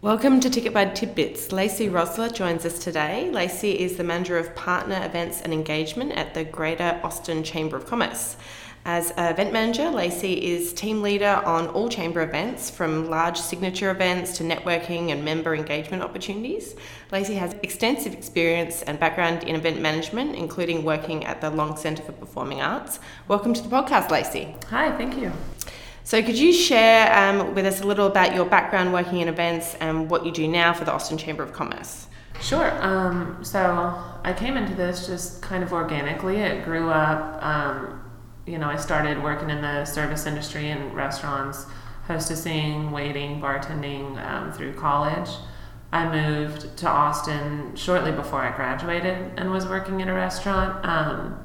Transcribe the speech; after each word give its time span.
Welcome 0.00 0.38
to 0.42 0.48
TicketBud 0.48 0.94
Tidbits. 0.94 1.50
Lacy 1.50 1.88
Roesler 1.88 2.32
joins 2.32 2.64
us 2.64 2.78
today. 2.78 3.32
Lacy 3.32 3.72
is 3.72 3.96
the 3.96 4.04
manager 4.04 4.38
of 4.38 4.54
partner 4.54 5.04
events 5.04 5.40
and 5.40 5.52
engagement 5.52 6.12
at 6.12 6.34
the 6.34 6.44
Greater 6.44 7.00
Austin 7.02 7.42
Chamber 7.42 7.76
of 7.76 7.84
Commerce. 7.84 8.36
As 8.84 9.10
event 9.18 9.52
manager, 9.52 9.90
Lacy 9.90 10.34
is 10.52 10.72
team 10.72 11.02
leader 11.02 11.42
on 11.44 11.66
all 11.66 11.88
chamber 11.88 12.22
events, 12.22 12.70
from 12.70 13.10
large 13.10 13.38
signature 13.40 13.90
events 13.90 14.38
to 14.38 14.44
networking 14.44 15.10
and 15.10 15.24
member 15.24 15.52
engagement 15.52 16.04
opportunities. 16.04 16.76
Lacy 17.10 17.34
has 17.34 17.56
extensive 17.64 18.14
experience 18.14 18.82
and 18.82 19.00
background 19.00 19.42
in 19.42 19.56
event 19.56 19.80
management, 19.80 20.36
including 20.36 20.84
working 20.84 21.26
at 21.26 21.40
the 21.40 21.50
Long 21.50 21.76
Center 21.76 22.04
for 22.04 22.12
Performing 22.12 22.60
Arts. 22.60 23.00
Welcome 23.26 23.52
to 23.52 23.62
the 23.62 23.68
podcast, 23.68 24.12
Lacy. 24.12 24.54
Hi, 24.70 24.96
thank 24.96 25.16
you. 25.16 25.32
So, 26.08 26.22
could 26.22 26.38
you 26.38 26.54
share 26.54 27.14
um, 27.14 27.54
with 27.54 27.66
us 27.66 27.82
a 27.82 27.86
little 27.86 28.06
about 28.06 28.34
your 28.34 28.46
background 28.46 28.94
working 28.94 29.18
in 29.18 29.28
events 29.28 29.74
and 29.74 30.08
what 30.08 30.24
you 30.24 30.32
do 30.32 30.48
now 30.48 30.72
for 30.72 30.86
the 30.86 30.90
Austin 30.90 31.18
Chamber 31.18 31.42
of 31.42 31.52
Commerce? 31.52 32.06
Sure. 32.40 32.72
Um, 32.82 33.44
so, 33.44 33.60
I 34.24 34.32
came 34.32 34.56
into 34.56 34.74
this 34.74 35.06
just 35.06 35.42
kind 35.42 35.62
of 35.62 35.70
organically. 35.70 36.38
It 36.38 36.64
grew 36.64 36.88
up. 36.88 37.44
Um, 37.44 38.00
you 38.46 38.56
know, 38.56 38.70
I 38.70 38.76
started 38.76 39.22
working 39.22 39.50
in 39.50 39.60
the 39.60 39.84
service 39.84 40.24
industry 40.24 40.70
in 40.70 40.94
restaurants, 40.94 41.66
hostessing, 42.06 42.90
waiting, 42.90 43.38
bartending 43.38 44.16
um, 44.26 44.50
through 44.50 44.72
college. 44.76 45.28
I 45.92 46.08
moved 46.10 46.74
to 46.78 46.88
Austin 46.88 47.76
shortly 47.76 48.12
before 48.12 48.40
I 48.40 48.56
graduated 48.56 49.32
and 49.36 49.50
was 49.50 49.66
working 49.66 50.00
in 50.00 50.08
a 50.08 50.14
restaurant, 50.14 50.82
um, 50.86 51.38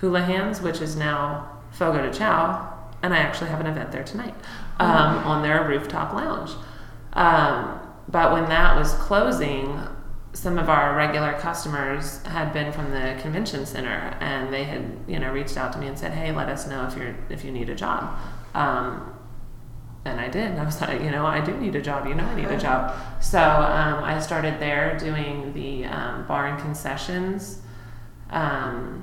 Houlihan's, 0.00 0.60
which 0.60 0.80
is 0.80 0.96
now 0.96 1.60
Fogo 1.70 2.02
de 2.02 2.12
Chao, 2.12 2.74
and 3.02 3.14
I 3.14 3.18
actually 3.18 3.50
have 3.50 3.60
an 3.60 3.66
event 3.66 3.92
there 3.92 4.04
tonight 4.04 4.34
um, 4.80 5.18
on 5.18 5.42
their 5.42 5.66
rooftop 5.66 6.12
lounge. 6.12 6.50
Um, 7.12 7.80
but 8.08 8.32
when 8.32 8.48
that 8.48 8.76
was 8.76 8.92
closing, 8.94 9.80
some 10.32 10.58
of 10.58 10.68
our 10.68 10.96
regular 10.96 11.32
customers 11.34 12.22
had 12.24 12.52
been 12.52 12.72
from 12.72 12.90
the 12.90 13.16
convention 13.20 13.66
center, 13.66 14.16
and 14.20 14.52
they 14.52 14.64
had 14.64 14.84
you 15.06 15.18
know 15.18 15.32
reached 15.32 15.56
out 15.56 15.72
to 15.72 15.78
me 15.78 15.86
and 15.86 15.98
said, 15.98 16.12
"Hey, 16.12 16.32
let 16.32 16.48
us 16.48 16.66
know 16.66 16.86
if 16.86 16.96
you're 16.96 17.16
if 17.28 17.44
you 17.44 17.50
need 17.50 17.68
a 17.68 17.74
job." 17.74 18.18
Um, 18.54 19.14
and 20.04 20.20
I 20.20 20.28
did. 20.28 20.50
And 20.50 20.60
I 20.60 20.64
was 20.64 20.80
like, 20.80 21.00
you 21.02 21.10
know, 21.10 21.26
I 21.26 21.40
do 21.44 21.56
need 21.56 21.76
a 21.76 21.82
job. 21.82 22.06
You 22.06 22.14
know, 22.14 22.24
I 22.24 22.34
need 22.34 22.46
a 22.46 22.58
job. 22.58 22.94
So 23.20 23.40
um, 23.40 24.02
I 24.04 24.18
started 24.20 24.58
there 24.58 24.96
doing 24.98 25.52
the 25.52 25.84
um, 25.84 26.26
bar 26.26 26.46
and 26.46 26.60
concessions. 26.60 27.60
Um, 28.30 29.02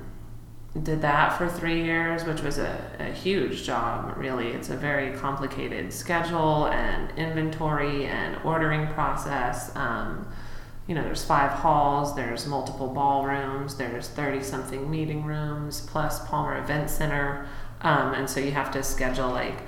did 0.84 1.02
that 1.02 1.38
for 1.38 1.48
three 1.48 1.84
years, 1.84 2.26
which 2.26 2.42
was 2.42 2.58
a, 2.58 2.78
a 3.00 3.06
huge 3.06 3.64
job, 3.64 4.14
really. 4.18 4.50
It's 4.50 4.70
a 4.70 4.76
very 4.76 5.18
complicated 5.18 5.94
schedule 5.94 6.68
and 6.68 7.18
inventory 7.18 8.06
and 8.06 8.38
ordering 8.44 8.88
process. 8.88 9.74
Um, 9.76 10.28
you 10.88 10.94
know, 10.94 11.02
there's 11.02 11.24
five 11.24 11.52
halls, 11.52 12.16
there's 12.16 12.46
multiple 12.46 12.90
ballrooms, 12.90 13.76
there's 13.76 14.10
30 14.10 14.44
something 14.44 14.92
meeting 14.92 15.24
rooms, 15.24 15.82
plus 15.82 16.28
Palmer 16.28 16.58
Event 16.62 16.90
Center. 16.90 17.48
Um, 17.82 18.14
and 18.14 18.30
so 18.30 18.40
you 18.40 18.52
have 18.52 18.72
to 18.72 18.84
schedule, 18.84 19.30
like, 19.30 19.62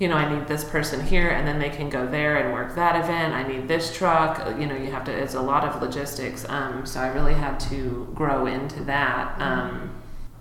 you 0.00 0.08
know, 0.08 0.16
I 0.16 0.34
need 0.34 0.48
this 0.48 0.64
person 0.64 1.06
here, 1.06 1.28
and 1.28 1.46
then 1.46 1.58
they 1.58 1.68
can 1.68 1.90
go 1.90 2.06
there 2.06 2.38
and 2.38 2.54
work 2.54 2.74
that 2.74 2.96
event. 3.04 3.34
I 3.34 3.46
need 3.46 3.68
this 3.68 3.94
truck. 3.94 4.58
You 4.58 4.66
know, 4.66 4.74
you 4.74 4.90
have 4.90 5.04
to, 5.04 5.12
it's 5.12 5.34
a 5.34 5.42
lot 5.42 5.62
of 5.62 5.80
logistics. 5.80 6.48
Um, 6.48 6.86
so 6.86 7.00
I 7.00 7.08
really 7.08 7.34
had 7.34 7.60
to 7.60 8.10
grow 8.14 8.46
into 8.46 8.82
that. 8.84 9.38
Um, 9.40 9.94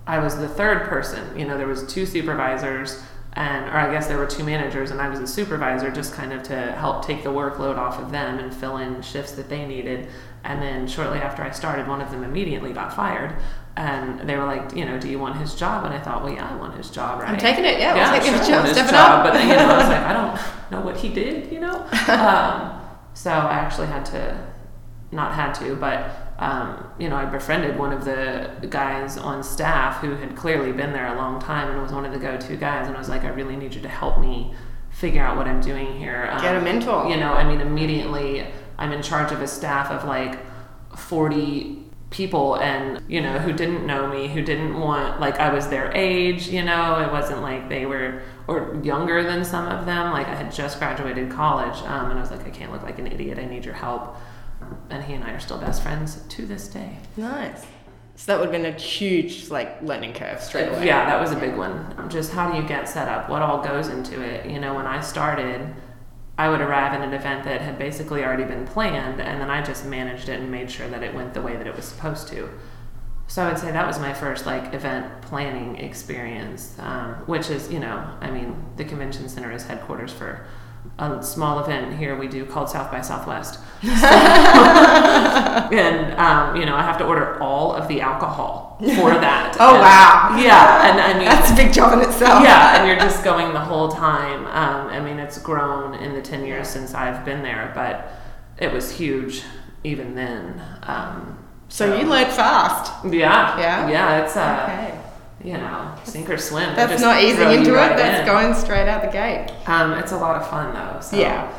I 0.07 0.19
was 0.19 0.37
the 0.37 0.47
third 0.47 0.87
person. 0.87 1.37
You 1.37 1.45
know, 1.45 1.57
there 1.57 1.67
was 1.67 1.85
two 1.85 2.05
supervisors 2.05 3.03
and 3.33 3.65
or 3.65 3.77
I 3.77 3.91
guess 3.91 4.07
there 4.07 4.17
were 4.17 4.25
two 4.25 4.43
managers 4.43 4.89
and 4.91 4.99
I 4.99 5.07
was 5.07 5.19
a 5.19 5.27
supervisor 5.27 5.91
just 5.91 6.13
kind 6.13 6.33
of 6.33 6.41
to 6.43 6.71
help 6.73 7.05
take 7.05 7.23
the 7.23 7.29
workload 7.29 7.77
off 7.77 7.99
of 7.99 8.11
them 8.11 8.39
and 8.39 8.53
fill 8.53 8.77
in 8.77 9.01
shifts 9.01 9.33
that 9.33 9.49
they 9.49 9.65
needed. 9.65 10.07
And 10.43 10.61
then 10.61 10.87
shortly 10.87 11.19
after 11.19 11.43
I 11.43 11.51
started, 11.51 11.87
one 11.87 12.01
of 12.01 12.09
them 12.11 12.23
immediately 12.23 12.73
got 12.73 12.93
fired. 12.93 13.35
And 13.79 14.27
they 14.27 14.35
were 14.35 14.43
like, 14.43 14.75
you 14.75 14.83
know, 14.83 14.99
do 14.99 15.07
you 15.07 15.17
want 15.19 15.37
his 15.37 15.55
job? 15.55 15.85
And 15.85 15.93
I 15.93 15.99
thought, 16.01 16.21
well, 16.21 16.33
yeah, 16.33 16.51
I 16.51 16.55
want 16.57 16.75
his 16.75 16.89
job, 16.91 17.21
right? 17.21 17.29
I'm 17.29 17.37
taking 17.37 17.63
it. 17.63 17.79
Yeah, 17.79 17.95
yeah, 17.95 18.11
we'll 18.11 18.19
take 18.21 18.29
sure, 18.29 18.37
his 18.37 18.41
I 18.41 18.51
job. 18.51 18.55
want 18.57 18.67
his 18.67 18.75
Stepping 18.77 18.91
job. 18.91 19.25
up. 19.25 19.33
But 19.33 19.41
you 19.41 19.49
know, 19.55 19.69
I 19.69 19.77
was 19.77 19.87
like, 19.87 20.03
I 20.03 20.13
don't 20.19 20.71
know 20.71 20.81
what 20.85 20.97
he 20.97 21.07
did, 21.09 21.51
you 21.51 21.59
know. 21.61 21.87
Um, 22.09 22.81
so 23.13 23.31
I 23.31 23.53
actually 23.53 23.87
had 23.87 24.05
to, 24.07 24.47
not 25.11 25.33
had 25.33 25.53
to, 25.53 25.75
but 25.77 26.33
um, 26.39 26.85
you 26.99 27.07
know, 27.09 27.15
I 27.15 27.25
befriended 27.25 27.77
one 27.79 27.91
of 27.93 28.03
the 28.05 28.51
guys 28.69 29.17
on 29.17 29.43
staff 29.43 29.97
who 30.01 30.15
had 30.15 30.35
clearly 30.35 30.71
been 30.71 30.91
there 30.93 31.07
a 31.13 31.15
long 31.17 31.41
time 31.41 31.69
and 31.71 31.81
was 31.81 31.91
one 31.93 32.05
of 32.05 32.11
the 32.13 32.19
go-to 32.19 32.55
guys, 32.57 32.87
and 32.87 32.95
I 32.95 32.99
was 32.99 33.09
like, 33.09 33.23
I 33.23 33.29
really 33.29 33.55
need 33.55 33.73
you 33.75 33.81
to 33.81 33.89
help 33.89 34.19
me 34.19 34.53
figure 34.89 35.23
out 35.23 35.37
what 35.37 35.47
I'm 35.47 35.61
doing 35.61 35.97
here. 35.97 36.27
Um, 36.31 36.41
Get 36.41 36.55
a 36.55 36.61
mentor. 36.61 37.09
You 37.09 37.17
know, 37.17 37.31
I 37.33 37.43
mean, 37.47 37.61
immediately 37.61 38.45
I'm 38.77 38.91
in 38.91 39.01
charge 39.01 39.31
of 39.31 39.41
a 39.41 39.47
staff 39.47 39.89
of 39.91 40.03
like 40.05 40.37
40 40.97 41.85
people 42.09 42.55
and 42.55 43.03
you 43.07 43.21
know 43.21 43.37
who 43.37 43.53
didn't 43.53 43.85
know 43.85 44.07
me 44.07 44.27
who 44.27 44.41
didn't 44.41 44.79
want 44.79 45.19
like 45.19 45.39
i 45.39 45.53
was 45.53 45.67
their 45.67 45.91
age 45.93 46.47
you 46.47 46.63
know? 46.63 46.99
It 46.99 47.11
wasn't 47.11 47.41
like 47.41 47.69
they 47.69 47.85
were 47.85 48.21
or 48.47 48.79
younger 48.83 49.21
than 49.23 49.45
some 49.45 49.67
of 49.67 49.85
them. 49.85 50.11
Like 50.11 50.27
i 50.27 50.33
had 50.33 50.51
just 50.51 50.79
graduated 50.79 51.29
college 51.29 51.77
um, 51.83 52.09
and 52.09 52.17
i 52.17 52.21
was 52.21 52.31
like 52.31 52.45
i 52.45 52.49
can't 52.49 52.71
look 52.71 52.83
like 52.83 52.99
an 52.99 53.07
idiot. 53.07 53.37
I 53.37 53.45
need 53.45 53.63
your 53.63 53.75
help. 53.75 54.17
And 54.89 55.03
he 55.03 55.13
and 55.13 55.23
i 55.23 55.31
are 55.31 55.39
still 55.39 55.59
best 55.59 55.83
friends 55.83 56.21
to 56.29 56.45
this 56.45 56.67
day. 56.67 56.97
Nice. 57.15 57.65
So 58.15 58.31
that 58.31 58.39
would 58.39 58.51
have 58.53 58.61
been 58.61 58.73
a 58.73 58.77
huge 58.77 59.49
like 59.49 59.81
learning 59.81 60.13
curve 60.13 60.41
straight 60.41 60.67
away. 60.67 60.87
yeah 60.87 61.05
that 61.05 61.21
was 61.21 61.31
a 61.31 61.35
big 61.35 61.55
one. 61.55 62.09
Just 62.09 62.31
how 62.31 62.51
do 62.51 62.57
you 62.57 62.67
get 62.67 62.89
set 62.89 63.07
up? 63.07 63.29
What 63.29 63.43
all 63.43 63.63
goes 63.63 63.87
into 63.87 64.19
it? 64.21 64.49
You 64.49 64.59
know 64.59 64.73
when 64.73 64.87
i 64.87 64.99
started 64.99 65.75
I 66.39 66.47
would 66.47 66.61
arrive 66.61 66.93
at 66.93 67.01
an 67.01 67.13
event 67.13 67.43
that 67.43 67.59
had 67.59 67.77
basically 67.77 68.23
already 68.23 68.45
been 68.45 68.65
planned, 68.65 69.19
and 69.19 69.41
then 69.41 69.49
I 69.49 69.61
just 69.61 69.83
managed 69.83 70.29
it 70.29 70.39
and 70.39 70.49
made 70.49 70.71
sure 70.71 70.87
that 70.87 71.03
it 71.03 71.13
went 71.13 71.33
the 71.33 71.41
way 71.41 71.57
that 71.57 71.67
it 71.67 71.75
was 71.75 71.83
supposed 71.83 72.29
to. 72.29 72.49
So 73.27 73.43
I 73.43 73.49
would 73.49 73.59
say 73.59 73.73
that 73.73 73.85
was 73.85 73.99
my 73.99 74.13
first 74.13 74.45
like 74.45 74.73
event 74.73 75.21
planning 75.23 75.75
experience, 75.75 76.77
um, 76.79 77.15
which 77.25 77.49
is 77.49 77.69
you 77.69 77.79
know 77.79 78.09
I 78.21 78.31
mean 78.31 78.55
the 78.77 78.85
convention 78.85 79.27
center 79.27 79.51
is 79.51 79.65
headquarters 79.65 80.13
for 80.13 80.47
a 80.97 81.21
small 81.23 81.59
event 81.63 81.97
here 81.97 82.15
we 82.17 82.27
do 82.27 82.45
called 82.45 82.69
South 82.69 82.91
by 82.91 83.01
Southwest, 83.01 83.59
and 83.83 83.93
um, 86.19 86.55
you 86.55 86.65
know 86.65 86.75
I 86.75 86.81
have 86.83 86.97
to 86.99 87.05
order 87.05 87.41
all 87.41 87.73
of 87.73 87.87
the 87.87 88.01
alcohol 88.01 88.77
for 88.79 89.11
that. 89.11 89.57
Oh, 89.59 89.75
And- 89.75 89.81
wow. 89.81 90.37
Yeah, 90.41 90.89
and 90.89 90.99
I 91.01 91.13
mean 91.17 91.25
That's 91.25 91.51
a 91.51 91.55
big 91.55 91.73
job 91.73 91.93
in 91.93 92.01
itself. 92.07 92.43
yeah, 92.43 92.77
and 92.79 92.87
you're 92.87 92.97
just 92.97 93.23
going 93.23 93.53
the 93.53 93.59
whole 93.59 93.89
time. 93.89 94.45
Um, 94.47 94.87
I 94.87 94.99
mean, 94.99 95.19
it's 95.19 95.37
grown 95.41 95.95
in 95.95 96.13
the 96.13 96.21
10 96.21 96.45
years 96.45 96.67
since 96.67 96.93
I've 96.93 97.23
been 97.25 97.43
there, 97.43 97.71
but 97.75 98.11
it 98.57 98.71
was 98.73 98.91
huge 98.91 99.43
even 99.83 100.15
then. 100.15 100.61
Um, 100.83 101.37
So 101.69 101.95
you 101.97 102.05
learned 102.07 102.31
fast. 102.31 102.91
yeah. 103.05 103.57
Yeah? 103.59 103.89
Yeah, 103.89 104.23
it's, 104.23 104.35
uh, 104.35 104.63
Okay. 104.67 104.98
You 105.43 105.53
know, 105.53 105.95
sink 106.03 106.29
or 106.29 106.37
swim. 106.37 106.75
That's 106.75 107.01
not 107.01 107.23
easing 107.23 107.51
into 107.51 107.73
right 107.73 107.91
it. 107.91 107.97
That's 107.97 108.19
in. 108.21 108.25
going 108.25 108.53
straight 108.53 108.87
out 108.87 109.01
the 109.01 109.09
gate. 109.09 109.49
Um, 109.67 109.93
it's 109.93 110.11
a 110.11 110.17
lot 110.17 110.35
of 110.35 110.49
fun, 110.49 110.73
though. 110.73 111.01
So. 111.01 111.17
Yeah. 111.17 111.53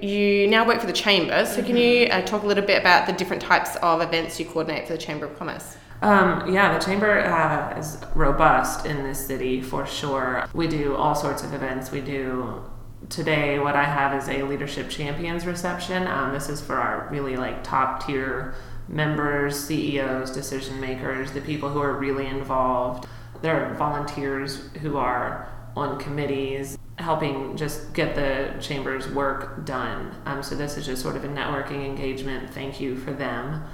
You 0.00 0.48
now 0.48 0.66
work 0.66 0.80
for 0.80 0.88
the 0.88 0.92
chamber, 0.92 1.46
so 1.46 1.62
can 1.62 1.76
you 1.76 2.06
uh, 2.06 2.22
talk 2.22 2.42
a 2.42 2.46
little 2.46 2.64
bit 2.64 2.80
about 2.80 3.06
the 3.06 3.12
different 3.12 3.40
types 3.40 3.76
of 3.76 4.00
events 4.00 4.40
you 4.40 4.46
coordinate 4.46 4.88
for 4.88 4.94
the 4.94 4.98
Chamber 4.98 5.26
of 5.26 5.38
Commerce? 5.38 5.76
Um, 6.00 6.52
yeah, 6.52 6.76
the 6.76 6.84
chamber 6.84 7.20
uh, 7.20 7.78
is 7.78 7.98
robust 8.16 8.84
in 8.84 9.04
this 9.04 9.24
city 9.24 9.62
for 9.62 9.86
sure. 9.86 10.48
We 10.52 10.66
do 10.66 10.96
all 10.96 11.14
sorts 11.14 11.44
of 11.44 11.54
events. 11.54 11.92
We 11.92 12.00
do 12.00 12.64
today 13.08 13.60
what 13.60 13.76
I 13.76 13.84
have 13.84 14.20
is 14.20 14.28
a 14.28 14.42
leadership 14.42 14.90
champions 14.90 15.46
reception. 15.46 16.08
Um, 16.08 16.32
this 16.32 16.48
is 16.48 16.60
for 16.60 16.74
our 16.74 17.08
really 17.12 17.36
like 17.36 17.62
top 17.62 18.04
tier 18.04 18.56
members, 18.88 19.58
CEOs, 19.66 20.30
decision 20.30 20.80
makers, 20.80 21.32
the 21.32 21.40
people 21.40 21.68
who 21.68 21.80
are 21.80 21.96
really 21.96 22.26
involved. 22.26 23.06
There 23.40 23.66
are 23.66 23.74
volunteers 23.74 24.68
who 24.80 24.96
are 24.96 25.48
on 25.76 25.98
committees 25.98 26.78
helping 26.98 27.56
just 27.56 27.92
get 27.94 28.14
the 28.14 28.54
chamber's 28.60 29.08
work 29.08 29.64
done. 29.64 30.14
Um, 30.26 30.42
so 30.42 30.54
this 30.54 30.76
is 30.76 30.86
just 30.86 31.02
sort 31.02 31.16
of 31.16 31.24
a 31.24 31.28
networking 31.28 31.84
engagement. 31.84 32.50
Thank 32.50 32.80
you 32.80 32.96
for 32.96 33.12
them. 33.12 33.64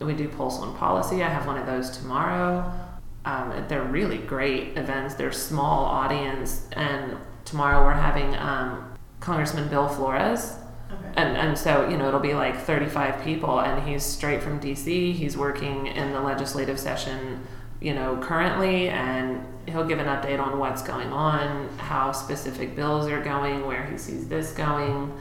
We 0.00 0.14
do 0.14 0.28
Pulse 0.28 0.58
on 0.60 0.76
Policy. 0.76 1.22
I 1.22 1.28
have 1.28 1.46
one 1.46 1.58
of 1.58 1.66
those 1.66 1.90
tomorrow. 1.90 2.70
Um, 3.24 3.64
they're 3.68 3.84
really 3.84 4.18
great 4.18 4.76
events. 4.78 5.14
They're 5.14 5.32
small 5.32 5.84
audience, 5.84 6.66
and 6.72 7.18
tomorrow 7.44 7.84
we're 7.84 7.92
having 7.92 8.34
um, 8.36 8.94
Congressman 9.20 9.68
Bill 9.68 9.88
Flores, 9.88 10.54
and 11.16 11.36
and 11.36 11.58
so 11.58 11.88
you 11.88 11.96
know 11.96 12.08
it'll 12.08 12.20
be 12.20 12.34
like 12.34 12.56
35 12.56 13.22
people, 13.22 13.60
and 13.60 13.86
he's 13.88 14.04
straight 14.04 14.42
from 14.42 14.58
D.C. 14.58 15.12
He's 15.12 15.36
working 15.36 15.86
in 15.86 16.12
the 16.12 16.20
legislative 16.20 16.78
session, 16.78 17.46
you 17.80 17.94
know, 17.94 18.18
currently, 18.22 18.88
and 18.88 19.44
he'll 19.66 19.86
give 19.86 19.98
an 19.98 20.06
update 20.06 20.40
on 20.40 20.58
what's 20.58 20.82
going 20.82 21.08
on, 21.08 21.68
how 21.78 22.12
specific 22.12 22.76
bills 22.76 23.08
are 23.08 23.22
going, 23.22 23.66
where 23.66 23.86
he 23.86 23.98
sees 23.98 24.28
this 24.28 24.52
going. 24.52 25.12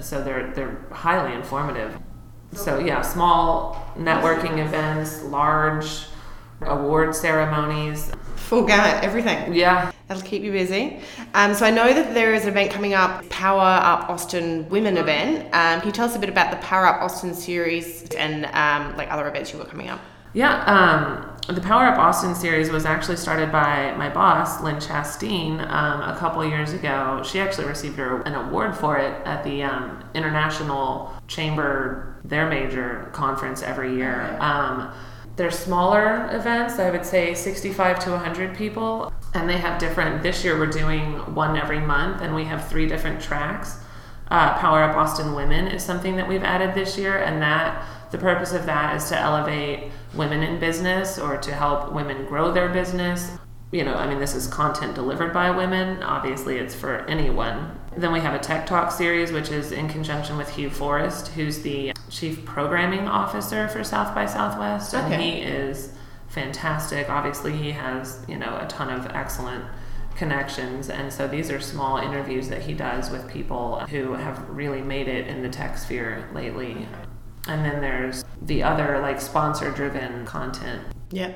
So 0.00 0.22
they're 0.22 0.52
they're 0.52 0.84
highly 0.90 1.34
informative. 1.34 1.98
So 2.52 2.78
yeah, 2.78 3.02
small 3.02 3.92
networking 3.96 4.64
events, 4.64 5.22
large 5.24 6.06
award 6.62 7.14
ceremonies. 7.14 8.10
Full 8.46 8.64
gamut, 8.64 9.04
everything. 9.04 9.52
Yeah. 9.54 9.92
That'll 10.08 10.22
keep 10.22 10.42
you 10.42 10.52
busy. 10.52 11.00
Um, 11.34 11.52
so 11.54 11.66
I 11.66 11.70
know 11.70 11.92
that 11.92 12.14
there 12.14 12.32
is 12.32 12.44
an 12.44 12.48
event 12.48 12.70
coming 12.70 12.94
up, 12.94 13.28
Power 13.28 13.60
Up 13.60 14.08
Austin 14.08 14.66
Women 14.70 14.96
event. 14.96 15.44
Um, 15.52 15.80
can 15.80 15.86
you 15.86 15.92
tell 15.92 16.06
us 16.06 16.16
a 16.16 16.18
bit 16.18 16.30
about 16.30 16.50
the 16.50 16.56
Power 16.58 16.86
Up 16.86 17.02
Austin 17.02 17.34
series 17.34 18.08
and 18.14 18.46
um, 18.46 18.96
like 18.96 19.10
other 19.12 19.28
events 19.28 19.52
you've 19.52 19.60
got 19.60 19.70
coming 19.70 19.88
up? 19.88 20.00
Yeah, 20.32 20.64
um, 20.64 21.54
the 21.54 21.60
Power 21.60 21.84
Up 21.84 21.98
Austin 21.98 22.34
series 22.34 22.70
was 22.70 22.86
actually 22.86 23.16
started 23.16 23.50
by 23.50 23.94
my 23.96 24.08
boss, 24.08 24.62
Lynn 24.62 24.76
Chasteen, 24.76 25.60
um, 25.70 26.02
a 26.02 26.16
couple 26.18 26.44
years 26.46 26.72
ago. 26.72 27.22
She 27.24 27.40
actually 27.40 27.66
received 27.66 27.96
her, 27.96 28.22
an 28.22 28.34
award 28.34 28.76
for 28.76 28.98
it 28.98 29.14
at 29.26 29.44
the 29.44 29.62
um, 29.62 30.04
International 30.14 31.12
Chamber, 31.26 32.16
their 32.24 32.48
major 32.48 33.10
conference 33.12 33.62
every 33.62 33.94
year. 33.94 34.36
They're 35.38 35.52
smaller 35.52 36.28
events, 36.32 36.80
I 36.80 36.90
would 36.90 37.06
say 37.06 37.32
65 37.32 38.00
to 38.00 38.10
100 38.10 38.56
people, 38.56 39.12
and 39.34 39.48
they 39.48 39.56
have 39.56 39.78
different. 39.78 40.20
This 40.20 40.42
year 40.42 40.58
we're 40.58 40.66
doing 40.66 41.12
one 41.32 41.56
every 41.56 41.78
month, 41.78 42.22
and 42.22 42.34
we 42.34 42.42
have 42.46 42.68
three 42.68 42.88
different 42.88 43.22
tracks. 43.22 43.76
Uh, 44.32 44.58
Power 44.58 44.82
Up 44.82 44.96
Austin 44.96 45.36
Women 45.36 45.68
is 45.68 45.84
something 45.84 46.16
that 46.16 46.26
we've 46.26 46.42
added 46.42 46.74
this 46.74 46.98
year, 46.98 47.18
and 47.18 47.40
that 47.40 47.86
the 48.10 48.18
purpose 48.18 48.52
of 48.52 48.66
that 48.66 48.96
is 48.96 49.08
to 49.10 49.16
elevate 49.16 49.92
women 50.12 50.42
in 50.42 50.58
business 50.58 51.20
or 51.20 51.36
to 51.36 51.54
help 51.54 51.92
women 51.92 52.26
grow 52.26 52.50
their 52.50 52.68
business. 52.68 53.30
You 53.70 53.84
know, 53.84 53.94
I 53.94 54.08
mean, 54.08 54.18
this 54.18 54.34
is 54.34 54.48
content 54.48 54.96
delivered 54.96 55.32
by 55.32 55.52
women. 55.52 56.02
Obviously, 56.02 56.58
it's 56.58 56.74
for 56.74 57.06
anyone. 57.06 57.78
Then 57.96 58.12
we 58.12 58.18
have 58.18 58.34
a 58.34 58.40
Tech 58.40 58.66
Talk 58.66 58.90
series, 58.90 59.30
which 59.30 59.50
is 59.50 59.70
in 59.70 59.88
conjunction 59.88 60.36
with 60.36 60.48
Hugh 60.48 60.70
Forrest, 60.70 61.28
who's 61.28 61.62
the 61.62 61.92
Chief 62.10 62.44
Programming 62.44 63.06
Officer 63.08 63.68
for 63.68 63.84
South 63.84 64.14
by 64.14 64.26
Southwest. 64.26 64.94
And 64.94 65.12
Okay. 65.12 65.22
he 65.22 65.38
is 65.42 65.92
fantastic. 66.28 67.08
Obviously, 67.08 67.52
he 67.52 67.72
has, 67.72 68.24
you 68.28 68.36
know, 68.38 68.58
a 68.60 68.66
ton 68.66 68.90
of 68.90 69.06
excellent 69.14 69.64
connections. 70.16 70.90
And 70.90 71.12
so 71.12 71.28
these 71.28 71.50
are 71.50 71.60
small 71.60 71.98
interviews 71.98 72.48
that 72.48 72.62
he 72.62 72.74
does 72.74 73.10
with 73.10 73.28
people 73.30 73.80
who 73.88 74.14
have 74.14 74.48
really 74.50 74.82
made 74.82 75.08
it 75.08 75.26
in 75.28 75.42
the 75.42 75.48
tech 75.48 75.78
sphere 75.78 76.28
lately. 76.34 76.86
And 77.46 77.64
then 77.64 77.80
there's 77.80 78.24
the 78.42 78.62
other 78.62 78.98
like 79.00 79.20
sponsor 79.20 79.70
driven 79.70 80.26
content. 80.26 80.82
Yeah. 81.10 81.32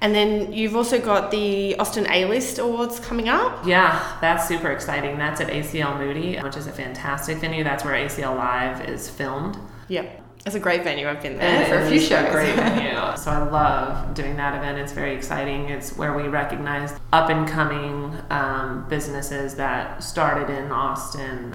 And 0.00 0.14
then 0.14 0.52
you've 0.52 0.76
also 0.76 1.00
got 1.00 1.32
the 1.32 1.76
Austin 1.78 2.06
A 2.10 2.26
List 2.26 2.58
Awards 2.58 3.00
coming 3.00 3.28
up. 3.28 3.66
Yeah, 3.66 4.00
that's 4.20 4.46
super 4.46 4.70
exciting. 4.70 5.18
That's 5.18 5.40
at 5.40 5.48
ACL 5.48 5.98
Moody, 5.98 6.38
which 6.38 6.56
is 6.56 6.68
a 6.68 6.72
fantastic 6.72 7.38
venue. 7.38 7.64
That's 7.64 7.84
where 7.84 7.94
ACL 7.94 8.36
Live 8.36 8.88
is 8.88 9.10
filmed. 9.10 9.58
Yeah. 9.88 10.04
It's 10.44 10.54
a 10.54 10.60
great 10.60 10.84
venue. 10.84 11.08
I've 11.08 11.20
been 11.20 11.38
there 11.38 11.66
for 11.66 11.78
a 11.84 11.88
few 11.90 11.98
shows. 11.98 12.30
great 12.30 12.54
venue. 12.56 13.16
so 13.16 13.32
I 13.32 13.38
love 13.50 14.14
doing 14.14 14.36
that 14.36 14.56
event. 14.56 14.78
It's 14.78 14.92
very 14.92 15.14
exciting. 15.16 15.68
It's 15.70 15.96
where 15.96 16.12
we 16.14 16.28
recognize 16.28 16.92
up 17.12 17.30
and 17.30 17.48
coming 17.48 18.16
um, 18.30 18.86
businesses 18.88 19.56
that 19.56 20.04
started 20.04 20.48
in 20.56 20.70
Austin. 20.70 21.54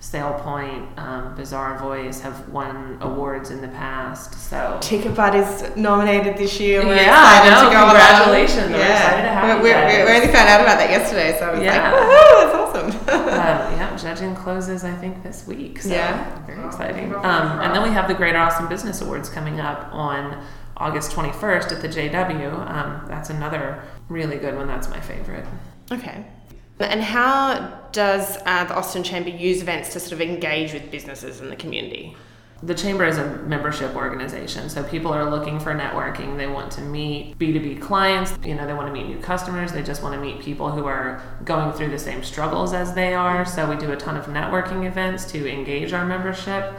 SailPoint, 0.00 0.96
um, 0.96 1.36
Bazaarvoice 1.36 2.20
have 2.20 2.48
won 2.50 2.98
awards 3.00 3.50
in 3.50 3.60
the 3.60 3.66
past. 3.66 4.32
So 4.48 4.78
Ticketbud 4.80 5.34
is 5.34 5.76
nominated 5.76 6.36
this 6.36 6.60
year. 6.60 6.84
We're 6.86 6.94
Yeah, 6.94 7.10
excited 7.42 7.52
I 7.52 7.62
know. 7.64 7.68
to 7.68 7.74
go 7.74 7.82
Congratulations. 7.86 8.70
We're 8.70 8.80
excited 8.92 9.22
to 9.22 9.28
have 9.28 9.60
we, 9.60 9.68
you 9.70 9.74
guys. 9.74 10.06
we 10.08 10.14
only 10.14 10.28
found 10.28 10.48
out 10.48 10.60
about 10.60 10.78
that 10.78 10.90
yesterday, 10.90 11.36
so 11.36 11.48
I 11.48 11.50
was 11.50 11.62
Yeah. 11.64 11.92
like, 11.92 12.00
woohoo, 12.00 12.38
that's 12.38 12.54
awesome. 12.54 13.08
yeah, 13.08 13.74
judging 13.98 14.34
closes 14.34 14.84
I 14.84 14.92
think 14.94 15.22
this 15.22 15.46
week. 15.46 15.82
So 15.82 15.90
Yeah. 15.90 16.38
very 16.46 16.64
exciting. 16.64 17.14
Um, 17.14 17.60
and 17.60 17.74
then 17.74 17.82
we 17.82 17.90
have 17.90 18.08
the 18.08 18.14
Greater 18.14 18.38
Austin 18.38 18.66
Business 18.68 19.00
Awards 19.02 19.28
coming 19.28 19.60
up 19.60 19.88
on 19.92 20.42
August 20.76 21.12
21st 21.12 21.72
at 21.72 21.82
the 21.82 21.88
JW. 21.88 22.52
Um, 22.70 23.04
that's 23.08 23.30
another 23.30 23.82
really 24.08 24.36
good 24.38 24.54
one. 24.56 24.66
That's 24.66 24.88
my 24.88 25.00
favorite. 25.00 25.44
okay. 25.92 26.24
And 26.80 27.02
how 27.02 27.80
does 27.90 28.38
uh, 28.46 28.64
the 28.64 28.76
Austin 28.76 29.02
Chamber 29.02 29.30
use 29.30 29.62
events 29.62 29.92
to 29.94 29.98
sort 30.00 30.12
of 30.12 30.20
engage 30.20 30.72
with 30.72 30.92
businesses 30.92 31.40
in 31.40 31.50
the 31.50 31.56
community? 31.56 32.16
The 32.60 32.74
chamber 32.74 33.04
is 33.04 33.18
a 33.18 33.24
membership 33.46 33.94
organization, 33.94 34.68
so 34.68 34.82
people 34.82 35.12
are 35.12 35.30
looking 35.30 35.60
for 35.60 35.72
networking. 35.72 36.36
They 36.36 36.48
want 36.48 36.72
to 36.72 36.80
meet 36.80 37.38
B2B 37.38 37.80
clients, 37.80 38.36
you 38.44 38.56
know, 38.56 38.66
they 38.66 38.74
want 38.74 38.88
to 38.88 38.92
meet 38.92 39.06
new 39.06 39.20
customers, 39.20 39.70
they 39.70 39.82
just 39.84 40.02
want 40.02 40.16
to 40.16 40.20
meet 40.20 40.40
people 40.40 40.72
who 40.72 40.84
are 40.84 41.22
going 41.44 41.72
through 41.72 41.90
the 41.90 41.98
same 42.00 42.24
struggles 42.24 42.72
as 42.72 42.94
they 42.94 43.14
are. 43.14 43.44
So 43.44 43.70
we 43.70 43.76
do 43.76 43.92
a 43.92 43.96
ton 43.96 44.16
of 44.16 44.26
networking 44.26 44.88
events 44.88 45.24
to 45.30 45.48
engage 45.48 45.92
our 45.92 46.04
membership. 46.04 46.74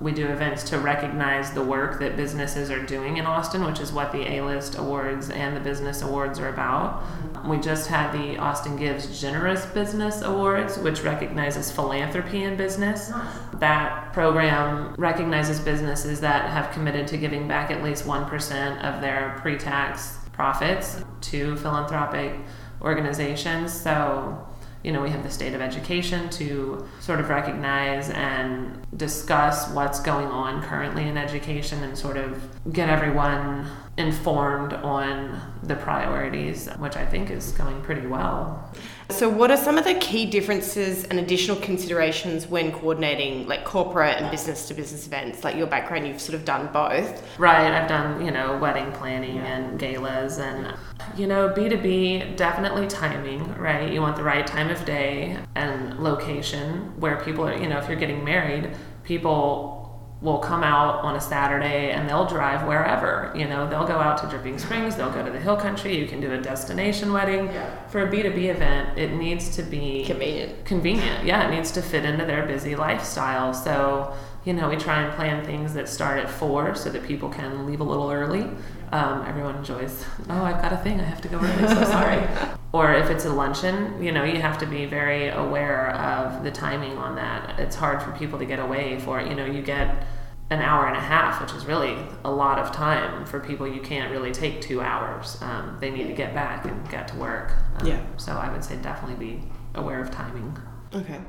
We 0.00 0.12
do 0.12 0.26
events 0.26 0.64
to 0.64 0.78
recognize 0.78 1.52
the 1.52 1.62
work 1.62 2.00
that 2.00 2.16
businesses 2.16 2.70
are 2.70 2.84
doing 2.84 3.16
in 3.16 3.26
Austin, 3.26 3.64
which 3.64 3.80
is 3.80 3.92
what 3.92 4.12
the 4.12 4.26
A 4.34 4.44
List 4.44 4.76
Awards 4.76 5.30
and 5.30 5.56
the 5.56 5.60
Business 5.60 6.02
Awards 6.02 6.38
are 6.38 6.48
about. 6.48 7.02
We 7.46 7.58
just 7.58 7.88
had 7.88 8.12
the 8.12 8.36
Austin 8.38 8.76
Gives 8.76 9.20
Generous 9.20 9.66
Business 9.66 10.22
Awards, 10.22 10.78
which 10.78 11.02
recognizes 11.02 11.70
philanthropy 11.70 12.42
in 12.42 12.56
business. 12.56 13.12
That 13.54 14.12
program 14.12 14.94
recognizes 14.98 15.60
businesses 15.60 16.20
that 16.20 16.50
have 16.50 16.72
committed 16.72 17.06
to 17.08 17.16
giving 17.16 17.46
back 17.46 17.70
at 17.70 17.82
least 17.82 18.04
1% 18.04 18.82
of 18.82 19.00
their 19.00 19.38
pre 19.40 19.56
tax 19.56 20.18
profits 20.32 21.04
to 21.20 21.56
philanthropic 21.56 22.34
organizations. 22.82 23.72
So, 23.72 24.46
you 24.84 24.92
know, 24.92 25.00
we 25.00 25.08
have 25.08 25.22
the 25.22 25.30
state 25.30 25.54
of 25.54 25.62
education 25.62 26.28
to 26.28 26.86
sort 27.00 27.18
of 27.18 27.30
recognize 27.30 28.10
and 28.10 28.86
discuss 28.96 29.70
what's 29.70 29.98
going 29.98 30.26
on 30.26 30.62
currently 30.62 31.08
in 31.08 31.16
education 31.16 31.82
and 31.82 31.96
sort 31.96 32.18
of 32.18 32.38
get 32.70 32.90
everyone 32.90 33.66
informed 33.96 34.74
on 34.74 35.40
the 35.62 35.74
priorities, 35.74 36.68
which 36.78 36.96
I 36.96 37.06
think 37.06 37.30
is 37.30 37.52
going 37.52 37.80
pretty 37.80 38.06
well. 38.06 38.70
So, 39.10 39.28
what 39.28 39.50
are 39.50 39.56
some 39.56 39.76
of 39.76 39.84
the 39.84 39.94
key 39.94 40.24
differences 40.24 41.04
and 41.04 41.18
additional 41.18 41.58
considerations 41.58 42.46
when 42.46 42.72
coordinating 42.72 43.46
like 43.46 43.64
corporate 43.64 44.16
and 44.16 44.30
business 44.30 44.66
to 44.68 44.74
business 44.74 45.06
events? 45.06 45.44
Like 45.44 45.56
your 45.56 45.66
background, 45.66 46.06
you've 46.06 46.20
sort 46.20 46.34
of 46.34 46.44
done 46.44 46.72
both. 46.72 47.22
Right, 47.38 47.70
I've 47.70 47.88
done, 47.88 48.24
you 48.24 48.30
know, 48.30 48.56
wedding 48.56 48.90
planning 48.92 49.38
and 49.38 49.78
galas 49.78 50.38
and 50.38 50.74
you 51.16 51.26
know, 51.26 51.50
B2B 51.50 52.36
definitely 52.36 52.86
timing, 52.86 53.54
right? 53.56 53.92
You 53.92 54.00
want 54.00 54.16
the 54.16 54.22
right 54.22 54.46
time 54.46 54.70
of 54.70 54.84
day 54.84 55.36
and 55.54 56.00
location 56.00 56.98
where 56.98 57.22
people 57.22 57.46
are, 57.46 57.56
you 57.56 57.68
know, 57.68 57.78
if 57.78 57.88
you're 57.88 57.98
getting 57.98 58.24
married, 58.24 58.70
people 59.04 59.83
will 60.24 60.38
come 60.38 60.62
out 60.64 61.04
on 61.04 61.14
a 61.16 61.20
Saturday 61.20 61.90
and 61.92 62.08
they'll 62.08 62.24
drive 62.26 62.66
wherever. 62.66 63.30
You 63.36 63.46
know, 63.46 63.68
they'll 63.68 63.86
go 63.86 63.98
out 63.98 64.16
to 64.22 64.26
Dripping 64.26 64.58
Springs, 64.58 64.96
they'll 64.96 65.12
go 65.12 65.22
to 65.22 65.30
the 65.30 65.38
Hill 65.38 65.56
Country, 65.58 65.96
you 65.96 66.06
can 66.08 66.18
do 66.20 66.32
a 66.32 66.40
destination 66.40 67.12
wedding. 67.12 67.50
For 67.88 68.02
a 68.08 68.10
B2B 68.10 68.46
event, 68.46 68.98
it 68.98 69.12
needs 69.12 69.54
to 69.56 69.62
be 69.62 70.02
Convenient. 70.06 70.64
convenient. 70.64 71.26
Yeah, 71.26 71.46
it 71.46 71.54
needs 71.54 71.70
to 71.72 71.82
fit 71.82 72.06
into 72.06 72.24
their 72.24 72.46
busy 72.46 72.74
lifestyle. 72.74 73.52
So, 73.52 74.14
you 74.46 74.54
know, 74.54 74.70
we 74.70 74.76
try 74.76 75.02
and 75.02 75.12
plan 75.14 75.44
things 75.44 75.74
that 75.74 75.90
start 75.90 76.18
at 76.18 76.30
four 76.30 76.74
so 76.74 76.88
that 76.88 77.04
people 77.04 77.28
can 77.28 77.66
leave 77.66 77.80
a 77.80 77.84
little 77.84 78.10
early. 78.10 78.48
Um, 78.92 79.26
everyone 79.28 79.56
enjoys, 79.56 80.06
oh, 80.30 80.42
I've 80.42 80.62
got 80.62 80.72
a 80.72 80.78
thing, 80.78 81.00
I 81.00 81.04
have 81.04 81.20
to 81.20 81.28
go 81.28 81.38
early, 81.38 81.68
so 81.68 81.84
sorry. 81.84 82.26
or 82.74 82.92
if 82.92 83.08
it's 83.08 83.24
a 83.24 83.32
luncheon, 83.32 84.02
you 84.02 84.10
know, 84.10 84.24
you 84.24 84.40
have 84.40 84.58
to 84.58 84.66
be 84.66 84.84
very 84.84 85.28
aware 85.28 85.90
of 85.90 86.42
the 86.42 86.50
timing 86.50 86.98
on 86.98 87.14
that. 87.14 87.60
It's 87.60 87.76
hard 87.76 88.02
for 88.02 88.10
people 88.10 88.36
to 88.40 88.44
get 88.44 88.58
away 88.58 88.98
for 88.98 89.20
it. 89.20 89.28
You 89.28 89.36
know, 89.36 89.46
you 89.46 89.62
get 89.62 90.04
an 90.50 90.60
hour 90.60 90.88
and 90.88 90.96
a 90.96 91.00
half, 91.00 91.40
which 91.40 91.52
is 91.52 91.66
really 91.66 91.96
a 92.24 92.30
lot 92.32 92.58
of 92.58 92.72
time 92.72 93.26
for 93.26 93.38
people. 93.38 93.68
You 93.68 93.80
can't 93.80 94.10
really 94.10 94.32
take 94.32 94.60
two 94.60 94.80
hours. 94.80 95.38
Um, 95.40 95.76
they 95.80 95.88
need 95.88 96.08
to 96.08 96.14
get 96.14 96.34
back 96.34 96.64
and 96.64 96.90
get 96.90 97.06
to 97.08 97.16
work. 97.16 97.52
Um, 97.78 97.86
Yeah. 97.86 98.04
So 98.16 98.32
I 98.32 98.50
would 98.52 98.64
say 98.64 98.74
definitely 98.82 99.24
be 99.24 99.42
aware 99.76 100.00
of 100.00 100.10
timing. 100.10 100.58
Okay. 100.92 101.20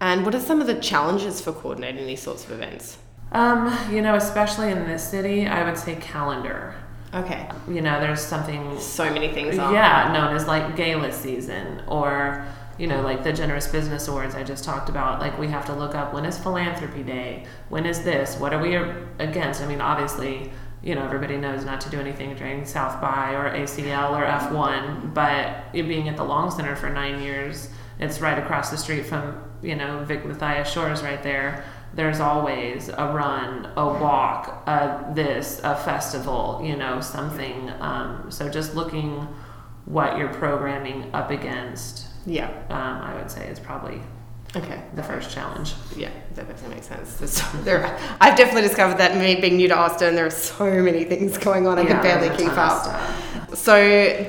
And 0.00 0.24
what 0.24 0.34
are 0.34 0.40
some 0.40 0.62
of 0.62 0.66
the 0.66 0.80
challenges 0.80 1.42
for 1.42 1.52
coordinating 1.52 2.06
these 2.06 2.22
sorts 2.22 2.46
of 2.46 2.52
events? 2.52 2.96
Um, 3.32 3.76
you 3.92 4.00
know, 4.00 4.14
especially 4.14 4.70
in 4.70 4.86
this 4.86 5.06
city, 5.06 5.46
I 5.46 5.62
would 5.62 5.76
say 5.76 5.96
calendar. 5.96 6.74
Okay. 7.12 7.48
You 7.68 7.80
know, 7.80 8.00
there's 8.00 8.20
something, 8.20 8.78
So 8.78 9.12
many 9.12 9.32
things 9.32 9.58
on. 9.58 9.74
yeah, 9.74 10.12
known 10.12 10.34
as 10.34 10.46
like 10.46 10.76
gala 10.76 11.12
season 11.12 11.82
or, 11.88 12.46
you 12.78 12.86
know, 12.86 13.02
like 13.02 13.24
the 13.24 13.32
Generous 13.32 13.66
Business 13.66 14.06
Awards 14.08 14.34
I 14.34 14.44
just 14.44 14.64
talked 14.64 14.88
about. 14.88 15.20
Like, 15.20 15.38
we 15.38 15.48
have 15.48 15.66
to 15.66 15.74
look 15.74 15.94
up 15.94 16.14
when 16.14 16.24
is 16.24 16.38
Philanthropy 16.38 17.02
Day? 17.02 17.46
When 17.68 17.84
is 17.84 18.02
this? 18.04 18.36
What 18.38 18.54
are 18.54 18.62
we 18.62 18.76
against? 19.18 19.60
I 19.60 19.66
mean, 19.66 19.80
obviously, 19.80 20.52
you 20.82 20.94
know, 20.94 21.04
everybody 21.04 21.36
knows 21.36 21.64
not 21.64 21.80
to 21.82 21.90
do 21.90 21.98
anything 22.00 22.34
during 22.36 22.64
South 22.64 23.00
by 23.00 23.34
or 23.34 23.50
ACL 23.54 24.12
or 24.12 24.24
F1, 24.24 25.12
but 25.12 25.72
being 25.72 26.08
at 26.08 26.16
the 26.16 26.24
Long 26.24 26.50
Center 26.50 26.76
for 26.76 26.88
nine 26.90 27.20
years, 27.20 27.68
it's 27.98 28.20
right 28.20 28.38
across 28.38 28.70
the 28.70 28.78
street 28.78 29.04
from, 29.04 29.42
you 29.62 29.74
know, 29.74 30.04
Vic 30.04 30.24
Mathias 30.24 30.70
Shores 30.72 31.02
right 31.02 31.22
there. 31.22 31.64
There's 31.92 32.20
always 32.20 32.88
a 32.88 33.06
run, 33.12 33.68
a 33.76 33.84
walk, 33.86 34.62
a 34.68 35.12
this, 35.14 35.60
a 35.64 35.74
festival, 35.76 36.60
you 36.64 36.76
know, 36.76 37.00
something. 37.00 37.70
Um, 37.80 38.26
so 38.30 38.48
just 38.48 38.74
looking 38.76 39.26
what 39.86 40.16
you're 40.18 40.32
programming 40.32 41.10
up 41.12 41.30
against, 41.30 42.06
Yeah. 42.26 42.48
um, 42.68 43.02
I 43.02 43.14
would 43.14 43.30
say 43.30 43.48
is 43.48 43.58
probably 43.58 44.00
Okay. 44.56 44.80
the 44.94 45.02
first 45.02 45.30
challenge. 45.32 45.74
Yeah, 45.96 46.10
that 46.34 46.48
definitely 46.48 46.76
makes 46.76 46.86
sense. 46.88 47.30
So, 47.32 47.44
there, 47.58 47.98
I've 48.20 48.36
definitely 48.36 48.62
discovered 48.68 48.98
that 48.98 49.16
me 49.16 49.40
being 49.40 49.56
new 49.56 49.68
to 49.68 49.76
Austin, 49.76 50.14
there 50.14 50.26
are 50.26 50.30
so 50.30 50.64
many 50.82 51.04
things 51.04 51.38
going 51.38 51.66
on. 51.66 51.78
I 51.78 51.82
Yeah, 51.82 51.88
can 51.88 52.02
barely 52.02 52.36
keep 52.36 52.56
up. 52.56 52.84
So 53.54 53.74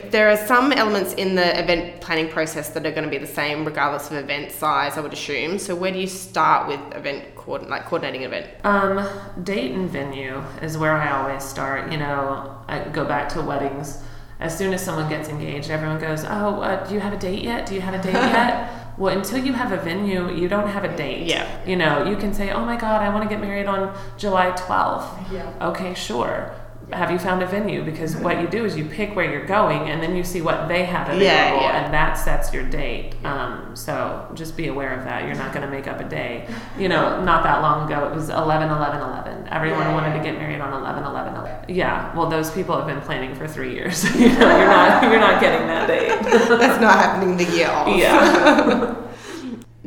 there 0.09 0.29
are 0.29 0.37
some 0.47 0.71
elements 0.71 1.13
in 1.13 1.35
the 1.35 1.59
event 1.59 2.01
planning 2.01 2.29
process 2.29 2.69
that 2.69 2.85
are 2.85 2.91
going 2.91 3.03
to 3.03 3.09
be 3.09 3.17
the 3.17 3.27
same 3.27 3.65
regardless 3.65 4.09
of 4.11 4.17
event 4.17 4.51
size, 4.51 4.97
I 4.97 5.01
would 5.01 5.13
assume. 5.13 5.59
So 5.59 5.75
where 5.75 5.91
do 5.91 5.99
you 5.99 6.07
start 6.07 6.67
with 6.67 6.79
event 6.95 7.35
coordin- 7.35 7.69
like 7.69 7.85
coordinating 7.85 8.23
an 8.25 8.33
event? 8.33 8.47
Um, 8.63 9.07
date 9.43 9.71
and 9.71 9.89
venue 9.89 10.41
is 10.61 10.77
where 10.77 10.93
I 10.93 11.11
always 11.11 11.43
start. 11.43 11.91
You 11.91 11.97
know, 11.97 12.57
I 12.67 12.79
go 12.89 13.05
back 13.05 13.29
to 13.29 13.41
weddings. 13.41 14.03
As 14.39 14.57
soon 14.57 14.73
as 14.73 14.83
someone 14.83 15.07
gets 15.07 15.29
engaged, 15.29 15.69
everyone 15.69 15.99
goes, 15.99 16.23
"Oh, 16.25 16.61
uh, 16.61 16.83
do 16.87 16.95
you 16.95 16.99
have 16.99 17.13
a 17.13 17.17
date 17.17 17.43
yet? 17.43 17.67
Do 17.67 17.75
you 17.75 17.81
have 17.81 17.93
a 17.93 18.01
date 18.01 18.13
yet?" 18.37 18.69
Well, 18.97 19.15
until 19.17 19.37
you 19.45 19.53
have 19.53 19.71
a 19.71 19.77
venue, 19.77 20.31
you 20.31 20.47
don't 20.47 20.67
have 20.67 20.83
a 20.83 20.95
date. 20.97 21.27
Yeah. 21.27 21.47
You 21.65 21.75
know, 21.75 22.05
you 22.09 22.15
can 22.17 22.33
say, 22.33 22.51
"Oh 22.51 22.65
my 22.65 22.75
God, 22.75 23.01
I 23.01 23.09
want 23.09 23.23
to 23.23 23.29
get 23.29 23.39
married 23.39 23.67
on 23.67 23.95
July 24.17 24.51
12th." 24.51 25.31
Yeah. 25.31 25.69
Okay, 25.69 25.93
sure. 25.93 26.51
Have 26.93 27.10
you 27.12 27.17
found 27.19 27.41
a 27.41 27.45
venue? 27.45 27.83
Because 27.83 28.15
what 28.17 28.41
you 28.41 28.48
do 28.48 28.65
is 28.65 28.75
you 28.77 28.86
pick 28.86 29.15
where 29.15 29.29
you're 29.31 29.45
going, 29.45 29.89
and 29.89 30.01
then 30.03 30.15
you 30.15 30.24
see 30.24 30.41
what 30.41 30.67
they 30.67 30.83
have 30.86 31.07
available, 31.07 31.25
Yeah, 31.25 31.55
yeah. 31.62 31.83
and 31.86 31.93
that 31.93 32.13
sets 32.13 32.53
your 32.53 32.63
date. 32.69 33.15
Um, 33.24 33.75
so 33.75 34.29
just 34.33 34.57
be 34.57 34.67
aware 34.67 34.93
of 34.98 35.03
that. 35.05 35.25
You're 35.25 35.36
not 35.36 35.53
going 35.53 35.65
to 35.65 35.71
make 35.71 35.88
up 35.88 36.00
a 36.00 36.03
day. 36.07 36.48
You 36.77 36.89
know, 36.89 37.24
not 37.24 37.43
that 37.43 37.62
long 37.62 37.89
ago, 37.91 38.07
it 38.07 38.13
was 38.15 38.29
11 38.29 38.69
11 38.69 39.00
11. 39.01 39.48
Everyone 39.51 39.79
Yeah, 39.79 39.93
wanted 39.93 40.17
to 40.17 40.24
get 40.24 40.36
married 40.38 40.60
on 40.62 40.74
11 40.74 41.03
11 41.03 41.36
11. 41.36 41.65
Yeah, 41.75 42.15
well, 42.15 42.27
those 42.29 42.51
people 42.51 42.75
have 42.77 42.88
been 42.88 43.01
planning 43.01 43.36
for 43.36 43.48
three 43.48 43.74
years. 43.74 44.03
you 44.19 44.29
know, 44.29 44.57
you're 44.57 44.67
not, 44.67 45.03
you're 45.03 45.19
not 45.19 45.39
getting 45.41 45.67
that 45.67 45.88
date. 45.88 46.10
That's 46.24 46.81
not 46.81 46.95
happening 46.95 47.38
the 47.38 47.45
year 47.55 47.67
of. 47.69 47.98
yeah. 47.98 48.90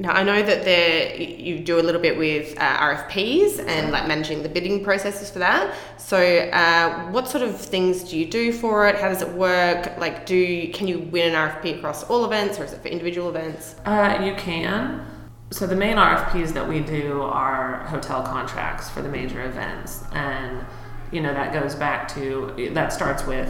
Now 0.04 0.12
I 0.12 0.22
know 0.22 0.42
that 0.42 0.66
there 0.66 1.16
you 1.16 1.60
do 1.60 1.80
a 1.80 1.80
little 1.80 2.00
bit 2.00 2.18
with 2.18 2.58
uh, 2.58 2.76
RFPs 2.76 3.66
and 3.66 3.90
like 3.90 4.06
managing 4.06 4.42
the 4.42 4.50
bidding 4.50 4.84
processes 4.84 5.30
for 5.30 5.38
that. 5.38 5.74
So 5.96 6.18
uh, 6.18 7.10
what 7.10 7.26
sort 7.26 7.42
of 7.42 7.58
things 7.58 8.04
do 8.10 8.18
you 8.18 8.26
do 8.26 8.52
for 8.52 8.86
it? 8.86 8.96
How 8.96 9.08
does 9.08 9.22
it 9.22 9.30
work? 9.30 9.96
Like, 9.96 10.26
do 10.26 10.70
can 10.72 10.88
you 10.88 10.98
win 10.98 11.34
an 11.34 11.48
RFP 11.48 11.78
across 11.78 12.04
all 12.04 12.26
events, 12.26 12.60
or 12.60 12.64
is 12.64 12.74
it 12.74 12.82
for 12.82 12.88
individual 12.88 13.30
events? 13.30 13.76
Uh, 13.86 14.20
you 14.22 14.34
can. 14.34 15.06
So 15.50 15.66
the 15.66 15.76
main 15.76 15.96
RFPs 15.96 16.52
that 16.52 16.68
we 16.68 16.80
do 16.80 17.22
are 17.22 17.86
hotel 17.86 18.22
contracts 18.22 18.90
for 18.90 19.00
the 19.00 19.08
major 19.08 19.42
events, 19.46 20.04
and 20.12 20.66
you 21.12 21.22
know 21.22 21.32
that 21.32 21.54
goes 21.54 21.74
back 21.74 22.08
to 22.08 22.70
that 22.74 22.92
starts 22.92 23.24
with 23.24 23.48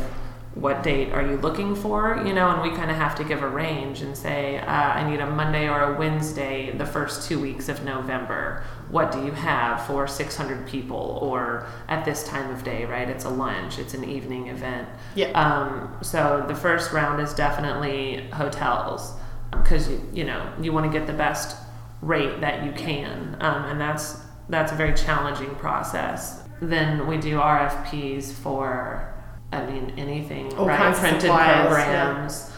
what 0.55 0.83
date 0.83 1.13
are 1.13 1.23
you 1.27 1.37
looking 1.39 1.75
for, 1.75 2.23
you 2.25 2.33
know, 2.33 2.49
and 2.51 2.63
we 2.63 2.77
kind 2.77 2.91
of 2.91 2.97
have 2.97 3.15
to 3.17 3.25
give 3.25 3.43
a 3.43 3.49
range 3.49 4.03
and 4.03 4.17
say 4.17 4.59
uh, 4.59 4.65
I 4.67 5.09
need 5.09 5.21
a 5.21 5.27
Monday 5.27 5.69
or 5.69 5.95
a 5.95 5.99
Wednesday 5.99 6.71
the 6.71 6.87
first 6.87 7.29
two 7.29 7.41
weeks 7.41 7.69
of 7.69 7.85
November. 7.85 8.63
What 8.89 9.11
do 9.11 9.25
you 9.25 9.33
have 9.33 9.85
for 9.87 10.07
600 10.07 10.67
people 10.67 11.19
or 11.21 11.67
at 11.89 12.05
this 12.05 12.27
time 12.27 12.51
of 12.51 12.63
day? 12.63 12.85
Right, 12.85 13.09
it's 13.09 13.25
a 13.25 13.31
lunch, 13.31 13.79
it's 13.79 13.95
an 13.95 14.05
evening 14.05 14.47
event. 14.47 14.89
Yeah. 15.17 15.31
Um, 15.33 15.97
so 16.03 16.45
the 16.47 16.55
first 16.55 16.93
round 16.93 17.21
is 17.21 17.35
definitely 17.35 18.29
hotels 18.33 19.15
because 19.51 19.89
you, 19.89 20.09
you 20.13 20.25
know 20.25 20.53
you 20.61 20.73
want 20.73 20.91
to 20.91 20.99
get 20.99 21.07
the 21.07 21.13
best 21.13 21.57
rate 22.01 22.41
that 22.41 22.65
you 22.65 22.73
can, 22.73 23.37
um, 23.41 23.65
and 23.65 23.81
that's 23.81 24.21
that's 24.49 24.73
a 24.73 24.75
very 24.75 24.95
challenging 24.95 25.55
process. 25.57 26.43
Then 26.61 27.07
we 27.07 27.17
do 27.17 27.37
RFPs 27.37 28.33
for, 28.33 29.14
I 29.55 29.71
mean, 29.71 29.95
anything, 29.97 30.53
All 30.55 30.67
right? 30.67 30.77
kinds 30.77 30.97
of 30.97 31.03
Printed 31.03 31.21
suppliers, 31.23 31.71
yeah. 31.71 32.05
programs, 32.05 32.53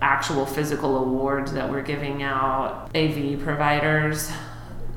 actual 0.00 0.46
physical 0.46 0.96
awards 0.98 1.52
that 1.52 1.70
we're 1.70 1.82
giving 1.82 2.22
out, 2.22 2.90
AV 2.94 3.40
providers. 3.40 4.30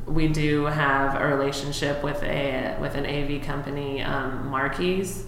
We 0.06 0.28
do 0.28 0.66
have 0.66 1.20
a 1.20 1.28
relationship 1.28 2.04
with 2.04 2.22
a 2.24 2.78
with 2.82 2.96
an 2.96 3.06
AV 3.06 3.44
company, 3.44 4.02
um, 4.02 4.48
Markey's, 4.48 5.26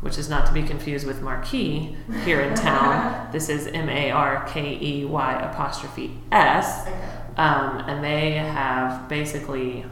which 0.00 0.18
is 0.18 0.28
not 0.28 0.46
to 0.46 0.52
be 0.52 0.62
confused 0.62 1.06
with 1.06 1.22
Marquis 1.22 1.96
here 2.24 2.40
in 2.40 2.54
town. 2.54 3.28
this 3.32 3.48
is 3.48 3.66
M 3.68 3.88
A 3.88 4.10
R 4.10 4.44
K 4.46 4.78
E 4.80 5.04
Y 5.04 5.32
apostrophe 5.40 6.18
S, 6.32 6.86
um, 7.36 7.78
and 7.86 8.04
they 8.04 8.32
have 8.32 9.08
basically 9.08 9.86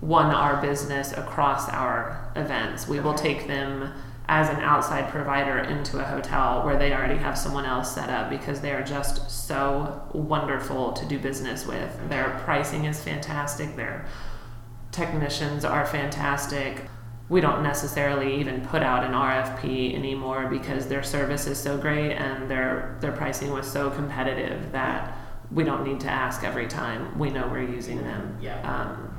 won 0.00 0.26
our 0.26 0.60
business 0.62 1.12
across 1.12 1.68
our 1.68 2.30
events. 2.36 2.86
We 2.86 3.00
will 3.00 3.14
take 3.14 3.48
them 3.48 3.92
as 4.28 4.50
an 4.50 4.56
outside 4.56 5.10
provider 5.10 5.58
into 5.58 5.98
a 5.98 6.04
hotel 6.04 6.62
where 6.64 6.78
they 6.78 6.92
already 6.92 7.16
have 7.16 7.36
someone 7.38 7.64
else 7.64 7.94
set 7.94 8.10
up 8.10 8.28
because 8.28 8.60
they 8.60 8.72
are 8.72 8.82
just 8.82 9.30
so 9.30 10.02
wonderful 10.12 10.92
to 10.92 11.06
do 11.06 11.18
business 11.18 11.66
with. 11.66 11.98
Their 12.10 12.38
pricing 12.44 12.84
is 12.84 13.02
fantastic. 13.02 13.74
Their 13.74 14.04
technicians 14.92 15.64
are 15.64 15.86
fantastic. 15.86 16.84
We 17.30 17.40
don't 17.40 17.62
necessarily 17.62 18.38
even 18.40 18.60
put 18.66 18.82
out 18.82 19.02
an 19.04 19.12
RFP 19.12 19.94
anymore 19.94 20.48
because 20.48 20.88
their 20.88 21.02
service 21.02 21.46
is 21.46 21.58
so 21.58 21.78
great 21.78 22.12
and 22.12 22.50
their 22.50 22.96
their 23.00 23.12
pricing 23.12 23.50
was 23.52 23.70
so 23.70 23.90
competitive 23.90 24.72
that 24.72 25.16
we 25.50 25.64
don't 25.64 25.84
need 25.84 26.00
to 26.00 26.08
ask 26.08 26.44
every 26.44 26.66
time. 26.66 27.18
We 27.18 27.30
know 27.30 27.46
we're 27.48 27.62
using 27.62 28.02
them. 28.02 28.38
Yeah. 28.40 28.60
Um, 28.62 29.14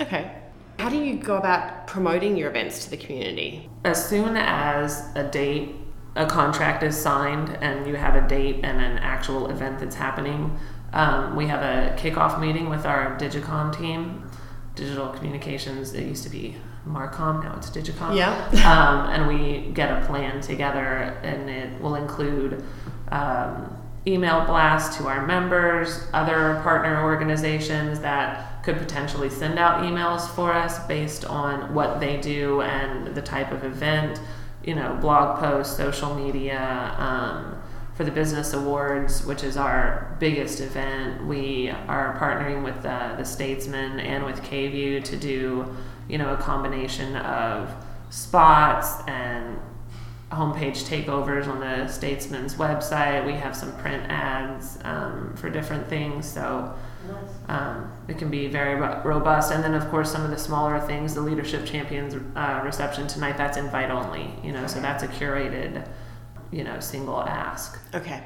Okay. 0.00 0.39
How 0.80 0.88
do 0.88 0.96
you 0.96 1.16
go 1.16 1.36
about 1.36 1.86
promoting 1.86 2.38
your 2.38 2.48
events 2.48 2.84
to 2.84 2.90
the 2.90 2.96
community? 2.96 3.68
as 3.84 4.08
soon 4.08 4.36
as 4.36 5.08
a 5.14 5.24
date, 5.24 5.74
a 6.16 6.26
contract 6.26 6.82
is 6.82 6.96
signed, 6.96 7.50
and 7.60 7.86
you 7.86 7.96
have 7.96 8.16
a 8.16 8.26
date 8.26 8.60
and 8.62 8.80
an 8.80 8.98
actual 8.98 9.50
event 9.50 9.78
that's 9.78 9.94
happening, 9.94 10.58
um, 10.92 11.36
we 11.36 11.46
have 11.46 11.60
a 11.60 11.94
kickoff 11.96 12.40
meeting 12.40 12.68
with 12.70 12.84
our 12.84 13.16
Digicom 13.18 13.76
team. 13.76 14.28
Digital 14.74 15.08
communications, 15.08 15.92
it 15.92 16.06
used 16.06 16.24
to 16.24 16.30
be 16.30 16.56
Marcom, 16.86 17.44
now 17.44 17.54
it's 17.56 17.70
Digicom. 17.70 18.16
Yeah. 18.16 18.32
um, 18.64 19.10
and 19.10 19.28
we 19.28 19.72
get 19.72 20.02
a 20.02 20.06
plan 20.06 20.40
together, 20.40 21.18
and 21.22 21.50
it 21.50 21.80
will 21.80 21.96
include 21.96 22.64
um, 23.12 23.76
email 24.06 24.44
blasts 24.46 24.96
to 24.96 25.06
our 25.06 25.26
members, 25.26 26.06
other 26.12 26.58
partner 26.62 27.02
organizations 27.04 28.00
that 28.00 28.49
could 28.62 28.78
potentially 28.78 29.30
send 29.30 29.58
out 29.58 29.82
emails 29.84 30.28
for 30.34 30.52
us 30.52 30.84
based 30.86 31.24
on 31.24 31.74
what 31.74 32.00
they 32.00 32.20
do 32.20 32.60
and 32.62 33.14
the 33.14 33.22
type 33.22 33.52
of 33.52 33.64
event, 33.64 34.20
you 34.64 34.74
know, 34.74 34.96
blog 35.00 35.38
posts, 35.38 35.76
social 35.76 36.14
media. 36.14 36.94
Um, 36.98 37.60
for 38.00 38.04
the 38.04 38.10
Business 38.10 38.54
Awards, 38.54 39.26
which 39.26 39.44
is 39.44 39.58
our 39.58 40.16
biggest 40.18 40.60
event, 40.60 41.26
we 41.26 41.68
are 41.68 42.16
partnering 42.18 42.64
with 42.64 42.82
the, 42.82 43.22
Statesman 43.24 44.00
and 44.00 44.24
with 44.24 44.40
KVUE 44.40 45.04
to 45.04 45.16
do, 45.18 45.76
you 46.08 46.16
know, 46.16 46.32
a 46.32 46.38
combination 46.38 47.14
of 47.16 47.70
spots 48.08 49.06
and 49.06 49.58
homepage 50.32 50.88
takeovers 50.88 51.46
on 51.46 51.60
the 51.60 51.88
Statesman's 51.88 52.54
website. 52.54 53.26
We 53.26 53.34
have 53.34 53.54
some 53.54 53.76
print 53.76 54.04
ads 54.08 54.78
um, 54.84 55.34
for 55.36 55.50
different 55.50 55.86
things, 55.86 56.26
so 56.26 56.74
um, 57.48 57.90
it 58.08 58.18
can 58.18 58.30
be 58.30 58.46
very 58.46 58.74
ro- 58.74 59.00
robust. 59.04 59.52
And 59.52 59.62
then, 59.62 59.74
of 59.74 59.88
course, 59.90 60.10
some 60.10 60.24
of 60.24 60.30
the 60.30 60.38
smaller 60.38 60.80
things, 60.80 61.14
the 61.14 61.20
Leadership 61.20 61.66
Champions 61.66 62.14
uh, 62.36 62.60
reception 62.64 63.06
tonight, 63.06 63.36
that's 63.36 63.56
invite 63.56 63.90
only, 63.90 64.32
you 64.44 64.52
know, 64.52 64.66
so 64.66 64.80
that's 64.80 65.02
a 65.02 65.08
curated, 65.08 65.86
you 66.50 66.64
know, 66.64 66.78
single 66.80 67.20
ask. 67.22 67.78
Okay. 67.94 68.22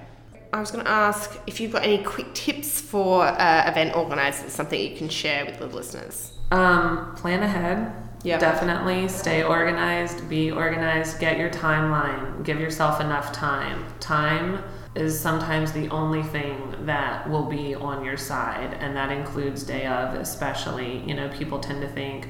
I 0.52 0.60
was 0.60 0.70
going 0.70 0.84
to 0.84 0.90
ask 0.90 1.36
if 1.46 1.58
you've 1.60 1.72
got 1.72 1.82
any 1.82 2.02
quick 2.04 2.32
tips 2.32 2.80
for 2.80 3.24
uh, 3.24 3.68
event 3.68 3.96
organisers, 3.96 4.52
something 4.52 4.80
you 4.80 4.96
can 4.96 5.08
share 5.08 5.44
with 5.44 5.58
the 5.58 5.66
listeners. 5.66 6.32
Um, 6.50 7.14
plan 7.16 7.42
ahead. 7.42 7.92
Yeah. 8.22 8.38
Definitely 8.38 9.08
stay 9.08 9.42
organized, 9.42 10.28
be 10.30 10.50
organized, 10.50 11.18
get 11.18 11.38
your 11.38 11.50
timeline, 11.50 12.42
give 12.44 12.58
yourself 12.58 13.00
enough 13.00 13.32
time. 13.32 13.84
Time 14.00 14.62
is 14.94 15.18
sometimes 15.18 15.72
the 15.72 15.88
only 15.88 16.22
thing 16.22 16.74
that 16.86 17.28
will 17.28 17.44
be 17.46 17.74
on 17.74 18.04
your 18.04 18.16
side, 18.16 18.76
and 18.80 18.94
that 18.96 19.10
includes 19.10 19.64
day 19.64 19.86
of, 19.86 20.14
especially. 20.14 20.98
You 21.06 21.14
know, 21.14 21.28
people 21.30 21.58
tend 21.58 21.80
to 21.82 21.88
think, 21.88 22.28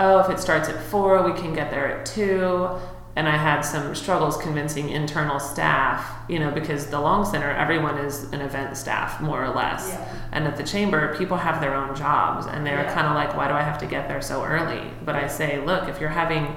oh, 0.00 0.18
if 0.20 0.30
it 0.30 0.38
starts 0.40 0.68
at 0.68 0.80
four, 0.80 1.22
we 1.22 1.38
can 1.38 1.52
get 1.54 1.70
there 1.70 1.98
at 1.98 2.06
two. 2.06 2.68
And 3.16 3.28
I 3.28 3.36
had 3.36 3.62
some 3.62 3.96
struggles 3.96 4.36
convincing 4.36 4.90
internal 4.90 5.40
staff, 5.40 6.08
you 6.28 6.38
know, 6.38 6.52
because 6.52 6.86
the 6.86 7.00
Long 7.00 7.24
Center, 7.24 7.50
everyone 7.50 7.98
is 7.98 8.24
an 8.32 8.40
event 8.40 8.76
staff, 8.76 9.20
more 9.20 9.44
or 9.44 9.48
less. 9.48 9.98
And 10.30 10.44
at 10.44 10.56
the 10.56 10.62
chamber, 10.62 11.16
people 11.16 11.36
have 11.36 11.60
their 11.60 11.74
own 11.74 11.96
jobs, 11.96 12.46
and 12.46 12.64
they're 12.64 12.84
Yeah. 12.84 12.94
kind 12.94 13.08
of 13.08 13.14
like, 13.16 13.36
why 13.36 13.48
do 13.48 13.54
I 13.54 13.62
have 13.62 13.78
to 13.78 13.86
get 13.86 14.06
there 14.06 14.22
so 14.22 14.44
early? 14.44 14.92
But 15.04 15.16
I 15.16 15.26
say, 15.26 15.60
look, 15.60 15.88
if 15.88 16.00
you're 16.00 16.10
having 16.10 16.54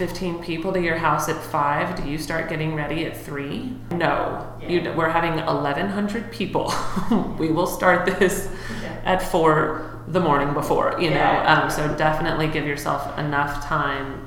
15 0.00 0.38
people 0.42 0.72
to 0.72 0.80
your 0.80 0.96
house 0.96 1.28
at 1.28 1.36
5, 1.36 2.02
do 2.02 2.08
you 2.10 2.16
start 2.16 2.48
getting 2.48 2.74
ready 2.74 3.04
at 3.04 3.14
3? 3.14 3.70
No. 3.90 4.50
You, 4.66 4.94
we're 4.96 5.10
having 5.10 5.36
1,100 5.44 6.32
people. 6.32 6.72
we 7.38 7.52
will 7.52 7.66
start 7.66 8.06
this 8.06 8.48
at 9.04 9.20
4 9.22 10.00
the 10.08 10.18
morning 10.20 10.54
before, 10.54 10.96
you 10.98 11.10
know. 11.10 11.42
Um, 11.44 11.68
so 11.68 11.94
definitely 11.98 12.46
give 12.48 12.64
yourself 12.66 13.18
enough 13.18 13.62
time. 13.66 14.26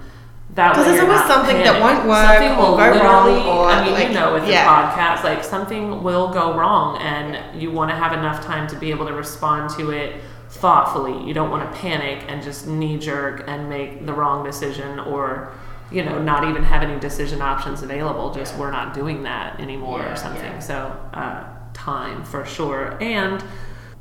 That 0.53 0.75
'Cause 0.75 0.85
way 0.85 0.91
there's 0.91 1.09
always 1.09 1.25
something 1.25 1.57
that 1.57 1.81
panicked. 1.81 1.81
won't 1.83 2.07
work 2.07 2.27
Something 2.27 2.55
will 2.55 2.77
go 2.77 3.03
wrong 3.03 3.47
or, 3.47 3.65
I 3.71 3.83
mean, 3.83 3.93
like, 3.95 4.09
you 4.09 4.13
know, 4.13 4.33
with 4.35 4.47
yeah. 4.47 4.65
the 4.65 4.69
podcast, 5.01 5.23
like 5.23 5.43
something 5.43 6.03
will 6.03 6.27
go 6.31 6.55
wrong, 6.55 6.99
and 6.99 7.59
you 7.59 7.71
want 7.71 7.89
to 7.89 7.95
have 7.95 8.13
enough 8.13 8.45
time 8.45 8.67
to 8.67 8.75
be 8.75 8.91
able 8.91 9.07
to 9.07 9.13
respond 9.13 9.71
to 9.79 9.89
it 9.89 10.21
thoughtfully. 10.53 11.25
You 11.27 11.33
don't 11.33 11.49
want 11.49 11.71
to 11.71 11.79
panic 11.79 12.25
and 12.27 12.41
just 12.43 12.67
knee 12.67 12.97
jerk 12.97 13.43
and 13.47 13.69
make 13.69 14.05
the 14.05 14.13
wrong 14.13 14.43
decision 14.45 14.99
or, 14.99 15.51
you 15.91 16.03
know, 16.03 16.21
not 16.21 16.47
even 16.47 16.63
have 16.63 16.83
any 16.83 16.99
decision 16.99 17.41
options 17.41 17.81
available. 17.81 18.33
Just 18.33 18.53
Yeah. 18.53 18.59
we're 18.61 18.71
not 18.71 18.93
doing 18.93 19.23
that 19.23 19.59
anymore 19.59 19.99
Yeah, 19.99 20.13
or 20.13 20.15
something. 20.15 20.43
yeah. 20.53 20.59
So 20.59 20.95
uh, 21.13 21.43
time 21.73 22.23
for 22.23 22.45
sure, 22.45 22.97
and 23.01 23.43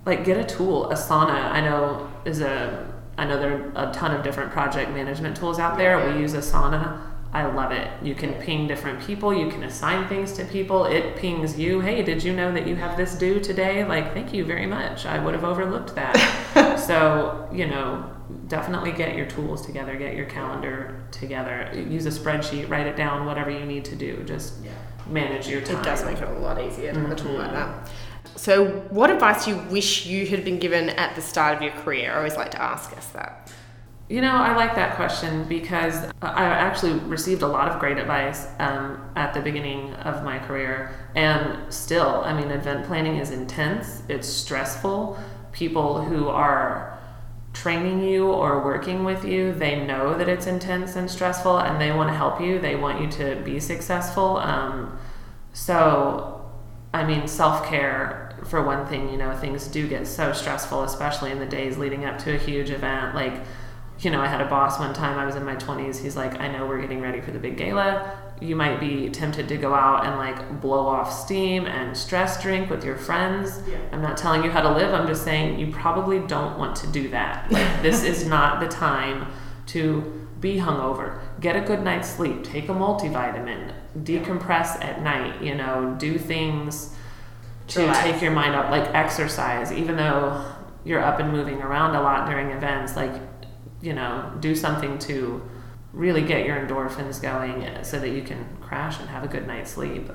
like 0.05 0.25
get 0.25 0.37
a 0.37 0.45
tool. 0.45 0.89
Asana, 0.93 1.51
I 1.53 1.61
know 1.61 2.09
is 2.25 2.41
a. 2.41 2.87
I 3.19 3.27
know 3.27 3.39
there 3.39 3.71
are 3.77 3.91
a 3.91 3.93
ton 3.93 4.13
of 4.15 4.23
different 4.23 4.53
project 4.53 4.91
management 4.91 5.37
tools 5.37 5.59
out 5.59 5.77
there. 5.77 5.99
We 6.13 6.21
use 6.21 6.33
Asana. 6.35 6.99
I 7.35 7.47
love 7.47 7.73
it. 7.73 7.89
You 8.03 8.15
can 8.15 8.35
ping 8.35 8.69
different 8.69 9.01
people. 9.01 9.33
You 9.33 9.49
can 9.49 9.63
assign 9.63 10.07
things 10.07 10.33
to 10.35 10.45
people. 10.45 10.85
It 10.85 11.17
pings 11.17 11.59
you. 11.59 11.81
Hey, 11.81 12.03
did 12.03 12.23
you 12.23 12.35
know 12.35 12.53
that 12.53 12.67
you 12.67 12.77
have 12.77 12.97
this 12.99 13.15
due 13.15 13.41
today? 13.41 13.85
Like, 13.87 14.13
thank 14.13 14.35
you 14.35 14.45
very 14.45 14.67
much. 14.67 15.07
I 15.07 15.19
would 15.19 15.33
have 15.33 15.45
overlooked 15.45 15.95
that. 15.95 16.77
so, 16.87 17.49
you 17.51 17.67
know, 17.67 18.05
definitely 18.49 18.93
get 18.93 19.17
your 19.17 19.25
tools 19.25 19.65
together. 19.65 19.97
Get 19.97 20.15
your 20.15 20.27
calendar 20.27 21.01
together. 21.11 21.71
Use 21.75 22.05
a 22.05 22.11
spreadsheet. 22.11 22.69
Write 22.69 22.87
it 22.87 22.97
down. 22.97 23.25
Whatever 23.25 23.51
you 23.51 23.65
need 23.65 23.87
to 23.87 23.97
do. 23.97 24.23
Just 24.25 24.55
manage 25.09 25.49
your 25.49 25.63
time. 25.63 25.81
It 25.81 25.85
does 25.85 26.05
make 26.05 26.19
it 26.19 26.29
a 26.29 26.33
lot 26.33 26.61
easier 26.61 26.93
to 26.93 27.01
have 27.01 27.13
a 27.13 27.17
tool 27.17 27.33
like 27.33 27.49
Mhm. 27.51 27.53
that. 27.55 27.91
So, 28.37 28.67
what 28.91 29.11
advice 29.11 29.47
do 29.47 29.53
you 29.53 29.57
wish 29.71 30.05
you 30.07 30.27
had 30.27 30.45
been 30.45 30.59
given 30.59 30.91
at 30.91 31.15
the 31.15 31.23
start 31.23 31.57
of 31.57 31.63
your 31.63 31.73
career? 31.73 32.13
I 32.13 32.17
always 32.19 32.37
like 32.37 32.51
to 32.53 32.63
ask 32.63 32.95
us 32.97 33.07
that. 33.09 33.51
You 34.13 34.21
know, 34.21 34.37
I 34.37 34.55
like 34.55 34.75
that 34.75 34.97
question 34.97 35.45
because 35.45 35.95
I 36.21 36.45
actually 36.45 36.99
received 36.99 37.41
a 37.41 37.47
lot 37.47 37.71
of 37.71 37.81
great 37.81 37.97
advice 37.97 38.47
um, 38.59 39.03
at 39.17 39.33
the 39.33 39.41
beginning 39.41 39.95
of 39.95 40.23
my 40.23 40.39
career. 40.39 40.95
And 41.15 41.73
still, 41.73 42.21
I 42.23 42.39
mean, 42.39 42.51
event 42.51 42.87
planning 42.87 43.17
is 43.17 43.31
intense, 43.31 44.03
it's 44.11 44.29
stressful. 44.29 45.19
People 45.53 46.05
who 46.05 46.29
are 46.29 46.99
training 47.55 48.03
you 48.03 48.31
or 48.31 48.63
working 48.63 49.05
with 49.05 49.25
you, 49.25 49.55
they 49.55 49.83
know 49.83 50.13
that 50.19 50.29
it's 50.29 50.47
intense 50.47 50.95
and 50.95 51.11
stressful 51.11 51.61
and 51.61 51.81
they 51.81 51.91
want 51.91 52.11
to 52.11 52.15
help 52.15 52.39
you. 52.39 52.59
They 52.59 52.77
want 52.77 53.01
you 53.01 53.09
to 53.13 53.41
be 53.43 53.59
successful. 53.61 54.37
Um, 54.37 54.99
so, 55.55 56.53
I 56.93 57.07
mean, 57.07 57.27
self 57.27 57.65
care, 57.65 58.39
for 58.45 58.63
one 58.63 58.87
thing, 58.87 59.09
you 59.09 59.17
know, 59.17 59.35
things 59.35 59.69
do 59.69 59.89
get 59.89 60.07
so 60.07 60.35
stressful, 60.35 60.83
especially 60.83 61.31
in 61.31 61.39
the 61.39 61.47
days 61.47 61.79
leading 61.79 62.05
up 62.05 62.19
to 62.19 62.35
a 62.35 62.39
huge 62.39 62.69
event. 62.69 63.15
Like, 63.15 63.43
you 64.05 64.11
know, 64.11 64.21
I 64.21 64.27
had 64.27 64.41
a 64.41 64.47
boss 64.47 64.79
one 64.79 64.93
time, 64.93 65.19
I 65.19 65.25
was 65.25 65.37
in 65.37 65.45
my 65.45 65.55
20s. 65.55 66.03
He's 66.03 66.17
like, 66.17 66.41
I 66.41 66.49
know 66.49 66.67
we're 66.67 66.81
getting 66.81 67.01
ready 67.01 67.21
for 67.21 67.31
the 67.31 67.39
big 67.39 67.57
gala. 67.57 68.19
You 68.41 68.57
might 68.57 68.81
be 68.81 69.09
tempted 69.09 69.49
to 69.49 69.57
go 69.57 69.73
out 69.73 70.05
and 70.05 70.17
like 70.17 70.61
blow 70.61 70.87
off 70.87 71.13
steam 71.13 71.67
and 71.67 71.97
stress 71.97 72.43
drink 72.43 72.69
with 72.69 72.85
your 72.85 72.97
friends. 72.97 73.61
Yeah. 73.69 73.79
I'm 73.93 74.03
not 74.03 74.17
telling 74.17 74.43
you 74.43 74.51
how 74.51 74.61
to 74.63 74.73
live. 74.73 74.93
I'm 74.93 75.07
just 75.07 75.23
saying 75.23 75.61
you 75.61 75.71
probably 75.71 76.19
don't 76.19 76.59
want 76.59 76.75
to 76.77 76.87
do 76.89 77.09
that. 77.11 77.51
Like, 77.53 77.83
this 77.83 78.03
is 78.03 78.27
not 78.27 78.61
the 78.61 78.69
time 78.69 79.31
to 79.69 80.27
be 80.41 80.57
hungover. 80.57 81.21
Get 81.39 81.55
a 81.55 81.61
good 81.61 81.85
night's 81.85 82.09
sleep. 82.09 82.43
Take 82.43 82.69
a 82.69 82.73
multivitamin. 82.73 83.73
Decompress 83.99 84.83
at 84.83 85.03
night. 85.03 85.41
You 85.41 85.55
know, 85.55 85.95
do 85.99 86.19
things 86.19 86.93
to 87.69 87.81
Relax. 87.83 87.99
take 88.01 88.23
your 88.23 88.33
mind 88.33 88.57
up, 88.57 88.71
like 88.71 88.93
exercise. 88.95 89.71
Even 89.71 89.97
though 89.97 90.45
you're 90.85 91.01
up 91.03 91.21
and 91.21 91.31
moving 91.31 91.63
around 91.63 91.95
a 91.95 92.03
lot 92.03 92.29
during 92.29 92.51
events, 92.51 92.97
like 92.97 93.13
you 93.83 93.93
know, 93.93 94.33
do 94.41 94.55
something 94.55 94.99
to 95.01 95.43
really 95.93 96.23
get 96.23 96.47
your 96.47 96.57
endorphins 96.57 97.21
going 97.21 97.85
so 97.85 97.99
that 97.99 98.11
you 98.11 98.23
can 98.23 98.47
crash 98.61 98.99
and 98.99 99.09
have 99.09 99.25
a 99.25 99.29
good 99.29 99.47
night's 99.47 99.73
sleep. 99.73 100.11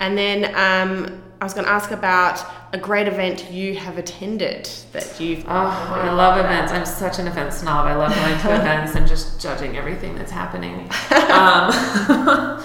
And 0.00 0.18
then 0.18 0.46
um, 0.56 1.22
I 1.40 1.44
was 1.44 1.54
going 1.54 1.64
to 1.64 1.70
ask 1.70 1.92
about 1.92 2.44
a 2.72 2.78
great 2.78 3.08
event 3.08 3.50
you 3.50 3.76
have 3.76 3.98
attended 3.98 4.68
that 4.92 5.20
you've. 5.20 5.44
Oh, 5.44 5.48
I 5.48 6.12
love 6.12 6.38
events. 6.38 6.72
I'm 6.72 6.86
such 6.86 7.18
an 7.18 7.26
event 7.26 7.52
snob. 7.52 7.86
I 7.86 7.94
love 7.94 8.14
going 8.14 8.38
to 8.40 8.54
events 8.60 8.94
and 8.94 9.06
just 9.06 9.40
judging 9.40 9.76
everything 9.76 10.14
that's 10.14 10.32
happening. 10.32 10.90
Um, 11.32 11.70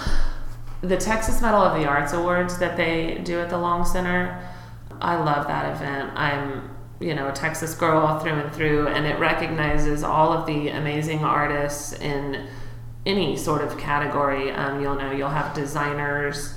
the 0.82 0.96
Texas 0.96 1.40
Medal 1.40 1.60
of 1.60 1.80
the 1.80 1.86
Arts 1.88 2.12
Awards 2.12 2.58
that 2.58 2.76
they 2.76 3.18
do 3.24 3.40
at 3.40 3.48
the 3.48 3.56
Long 3.56 3.84
Center, 3.84 4.46
I 5.00 5.16
love 5.16 5.46
that 5.46 5.74
event. 5.74 6.12
I'm, 6.14 6.70
you 7.00 7.14
know, 7.14 7.28
a 7.28 7.32
Texas 7.32 7.74
girl 7.74 8.18
through 8.18 8.32
and 8.32 8.52
through, 8.52 8.88
and 8.88 9.06
it 9.06 9.18
recognizes 9.18 10.02
all 10.02 10.32
of 10.32 10.46
the 10.46 10.68
amazing 10.68 11.24
artists 11.24 11.92
in 11.92 12.46
any 13.06 13.36
sort 13.36 13.62
of 13.62 13.78
category. 13.78 14.50
Um, 14.50 14.80
you'll 14.80 14.96
know 14.96 15.12
you'll 15.12 15.28
have 15.28 15.54
designers. 15.54 16.54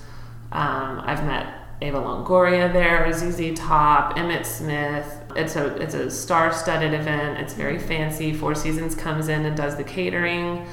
Um, 0.52 1.02
I've 1.06 1.24
met 1.26 1.62
Eva 1.82 1.98
Longoria 1.98 2.72
there, 2.72 3.12
ZZ 3.12 3.58
Top, 3.58 4.18
Emmitt 4.18 4.46
Smith. 4.46 5.20
It's 5.36 5.56
a 5.56 5.76
it's 5.78 5.94
a 5.94 6.12
star-studded 6.12 6.94
event. 6.94 7.40
It's 7.40 7.54
very 7.54 7.80
fancy. 7.80 8.34
Four 8.34 8.54
Seasons 8.56 8.96
comes 8.96 9.28
in 9.30 9.46
and 9.46 9.56
does 9.56 9.78
the 9.78 9.84
catering. 9.84 10.66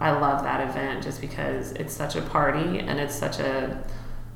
I 0.00 0.12
love 0.12 0.42
that 0.44 0.68
event 0.68 1.02
just 1.02 1.20
because 1.20 1.72
it's 1.72 1.92
such 1.92 2.16
a 2.16 2.22
party 2.22 2.78
and 2.78 3.00
it's 3.00 3.14
such 3.14 3.40
a 3.40 3.82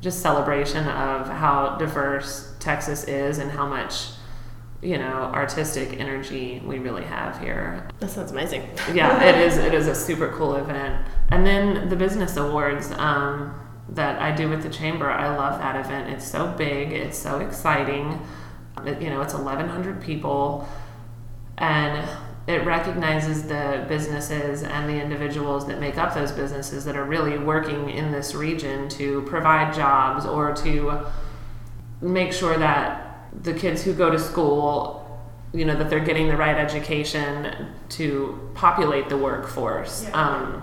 just 0.01 0.21
celebration 0.21 0.87
of 0.89 1.29
how 1.29 1.77
diverse 1.77 2.55
Texas 2.59 3.05
is 3.05 3.39
and 3.39 3.51
how 3.51 3.67
much 3.67 4.09
you 4.83 4.99
know 4.99 5.31
artistic 5.33 6.01
energy 6.01 6.61
we 6.67 6.79
really 6.79 7.05
have 7.05 7.39
here 7.39 7.89
That 8.01 8.11
sounds 8.11 8.33
amazing. 8.33 8.69
yeah, 8.93 9.23
it 9.31 9.37
is. 9.37 9.57
It 9.57 9.75
is 9.75 9.87
a 9.87 9.95
super 9.95 10.33
cool 10.37 10.57
event. 10.57 11.07
And 11.31 11.47
then 11.47 11.89
the 11.89 11.97
business 11.97 12.37
awards 12.37 12.91
um, 12.93 13.55
that 13.91 14.21
I 14.21 14.35
do 14.35 14.49
with 14.49 14.63
the 14.63 14.69
chamber, 14.69 15.09
I 15.11 15.37
love 15.37 15.59
that 15.61 15.77
event. 15.85 16.11
It's 16.11 16.27
so 16.27 16.49
big. 16.59 16.93
It's 16.93 17.17
so 17.17 17.39
exciting. 17.39 18.21
It, 18.85 19.01
you 19.01 19.09
know, 19.11 19.21
it's 19.23 19.35
1,100 19.35 20.03
people, 20.03 20.67
and 21.59 22.09
it 22.49 22.65
recognizes 22.67 23.45
the 23.45 23.85
businesses 23.89 24.65
and 24.65 24.89
the 24.89 25.01
individuals 25.01 25.67
that 25.69 25.79
make 25.79 25.97
up 25.97 26.13
those 26.15 26.33
businesses 26.33 26.85
that 26.87 26.97
are 26.97 27.05
really 27.05 27.39
working 27.39 27.89
in 27.89 28.11
this 28.11 28.35
region 28.35 28.89
to 28.89 29.23
provide 29.23 29.73
jobs 29.73 30.27
or 30.27 30.53
to 30.57 31.07
make 32.01 32.33
sure 32.33 32.59
that 32.59 33.12
the 33.41 33.53
kids 33.55 33.83
who 33.83 33.93
go 33.95 34.11
to 34.11 34.19
school 34.19 34.99
you 35.55 35.65
know 35.65 35.77
that 35.77 35.89
they're 35.91 36.01
getting 36.01 36.29
the 36.29 36.37
right 36.37 36.57
education 36.57 37.55
to 37.91 38.51
populate 38.55 39.09
the 39.09 39.17
workforce 39.17 40.05
Yeah. 40.05 40.11
um, 40.23 40.63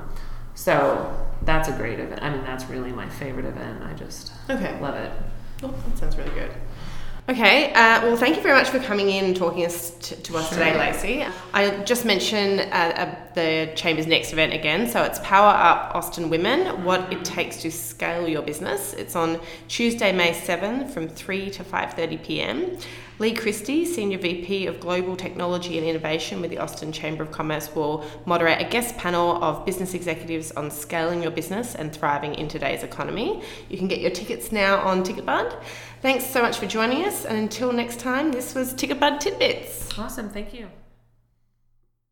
so 0.56 1.16
that's 1.44 1.68
a 1.70 1.72
great 1.74 2.00
event 2.00 2.22
i 2.24 2.30
mean 2.30 2.44
that's 2.44 2.66
really 2.66 2.92
my 2.92 3.08
favorite 3.08 3.46
event 3.46 3.82
i 3.84 3.94
just 3.94 4.32
Okay. 4.50 4.80
love 4.82 4.96
it 4.96 5.12
Oh, 5.62 5.74
that 5.88 5.98
sounds 5.98 6.16
really 6.18 6.32
good. 6.32 6.52
Okay, 7.30 7.72
uh, 7.74 8.02
well, 8.02 8.18
thank 8.18 8.38
you 8.38 8.42
very 8.42 8.56
much 8.56 8.70
for 8.70 8.80
coming 8.80 9.12
in 9.12 9.26
and 9.26 9.36
talking 9.36 9.64
us 9.64 9.92
to, 9.92 10.16
to 10.16 10.38
us 10.38 10.50
today, 10.50 10.72
Sure. 10.72 10.80
Lacy. 10.80 11.26
I 11.54 11.84
just 11.84 12.04
mentioned 12.04 12.62
uh, 12.62 12.64
uh, 12.74 13.16
the 13.36 13.72
Chamber's 13.76 14.08
next 14.08 14.34
event 14.34 14.52
again. 14.52 14.90
So 14.90 15.04
it's 15.04 15.20
Power 15.20 15.54
Up 15.54 15.96
Austin 15.96 16.32
Women 16.32 16.84
What 16.84 17.14
It 17.14 17.24
Takes 17.24 17.62
to 17.62 17.72
Scale 17.72 18.28
Your 18.28 18.42
Business. 18.42 18.96
It's 18.96 19.16
on 19.16 19.40
Tuesday, 19.68 20.12
May 20.12 20.34
7 20.34 20.88
from 20.88 21.08
3 21.08 21.52
to 21.52 21.64
5.30 21.64 22.24
pm. 22.24 22.78
Lee 23.20 23.34
Christie, 23.34 23.86
Senior 23.86 24.18
VP 24.18 24.66
of 24.68 24.80
Global 24.80 25.18
Technology 25.18 25.78
and 25.78 25.86
Innovation 25.86 26.40
with 26.40 26.52
the 26.52 26.58
Austin 26.58 26.94
Chamber 26.94 27.24
of 27.24 27.32
Commerce, 27.32 27.76
will 27.76 28.06
moderate 28.26 28.66
a 28.66 28.70
guest 28.70 28.96
panel 28.96 29.44
of 29.44 29.66
business 29.66 29.94
executives 29.94 30.54
on 30.54 30.72
scaling 30.72 31.22
your 31.22 31.32
business 31.32 31.76
and 31.76 31.92
thriving 31.92 32.34
in 32.36 32.48
today's 32.48 32.82
economy. 32.82 33.44
You 33.68 33.78
can 33.78 33.90
get 33.90 34.00
your 34.00 34.12
tickets 34.12 34.54
now 34.54 34.78
on 34.78 35.04
TicketBud. 35.04 35.62
Thanks 36.02 36.26
so 36.26 36.42
much 36.42 36.60
for 36.60 36.66
joining 36.66 37.04
us, 37.04 37.26
and 37.26 37.38
until 37.38 37.74
next 37.74 38.00
time, 38.00 38.32
this 38.32 38.56
was 38.56 38.74
TicketBud 38.74 39.20
Tidbits. 39.20 40.00
awesome 40.00 40.30
thank 40.30 40.54
you 40.54 40.70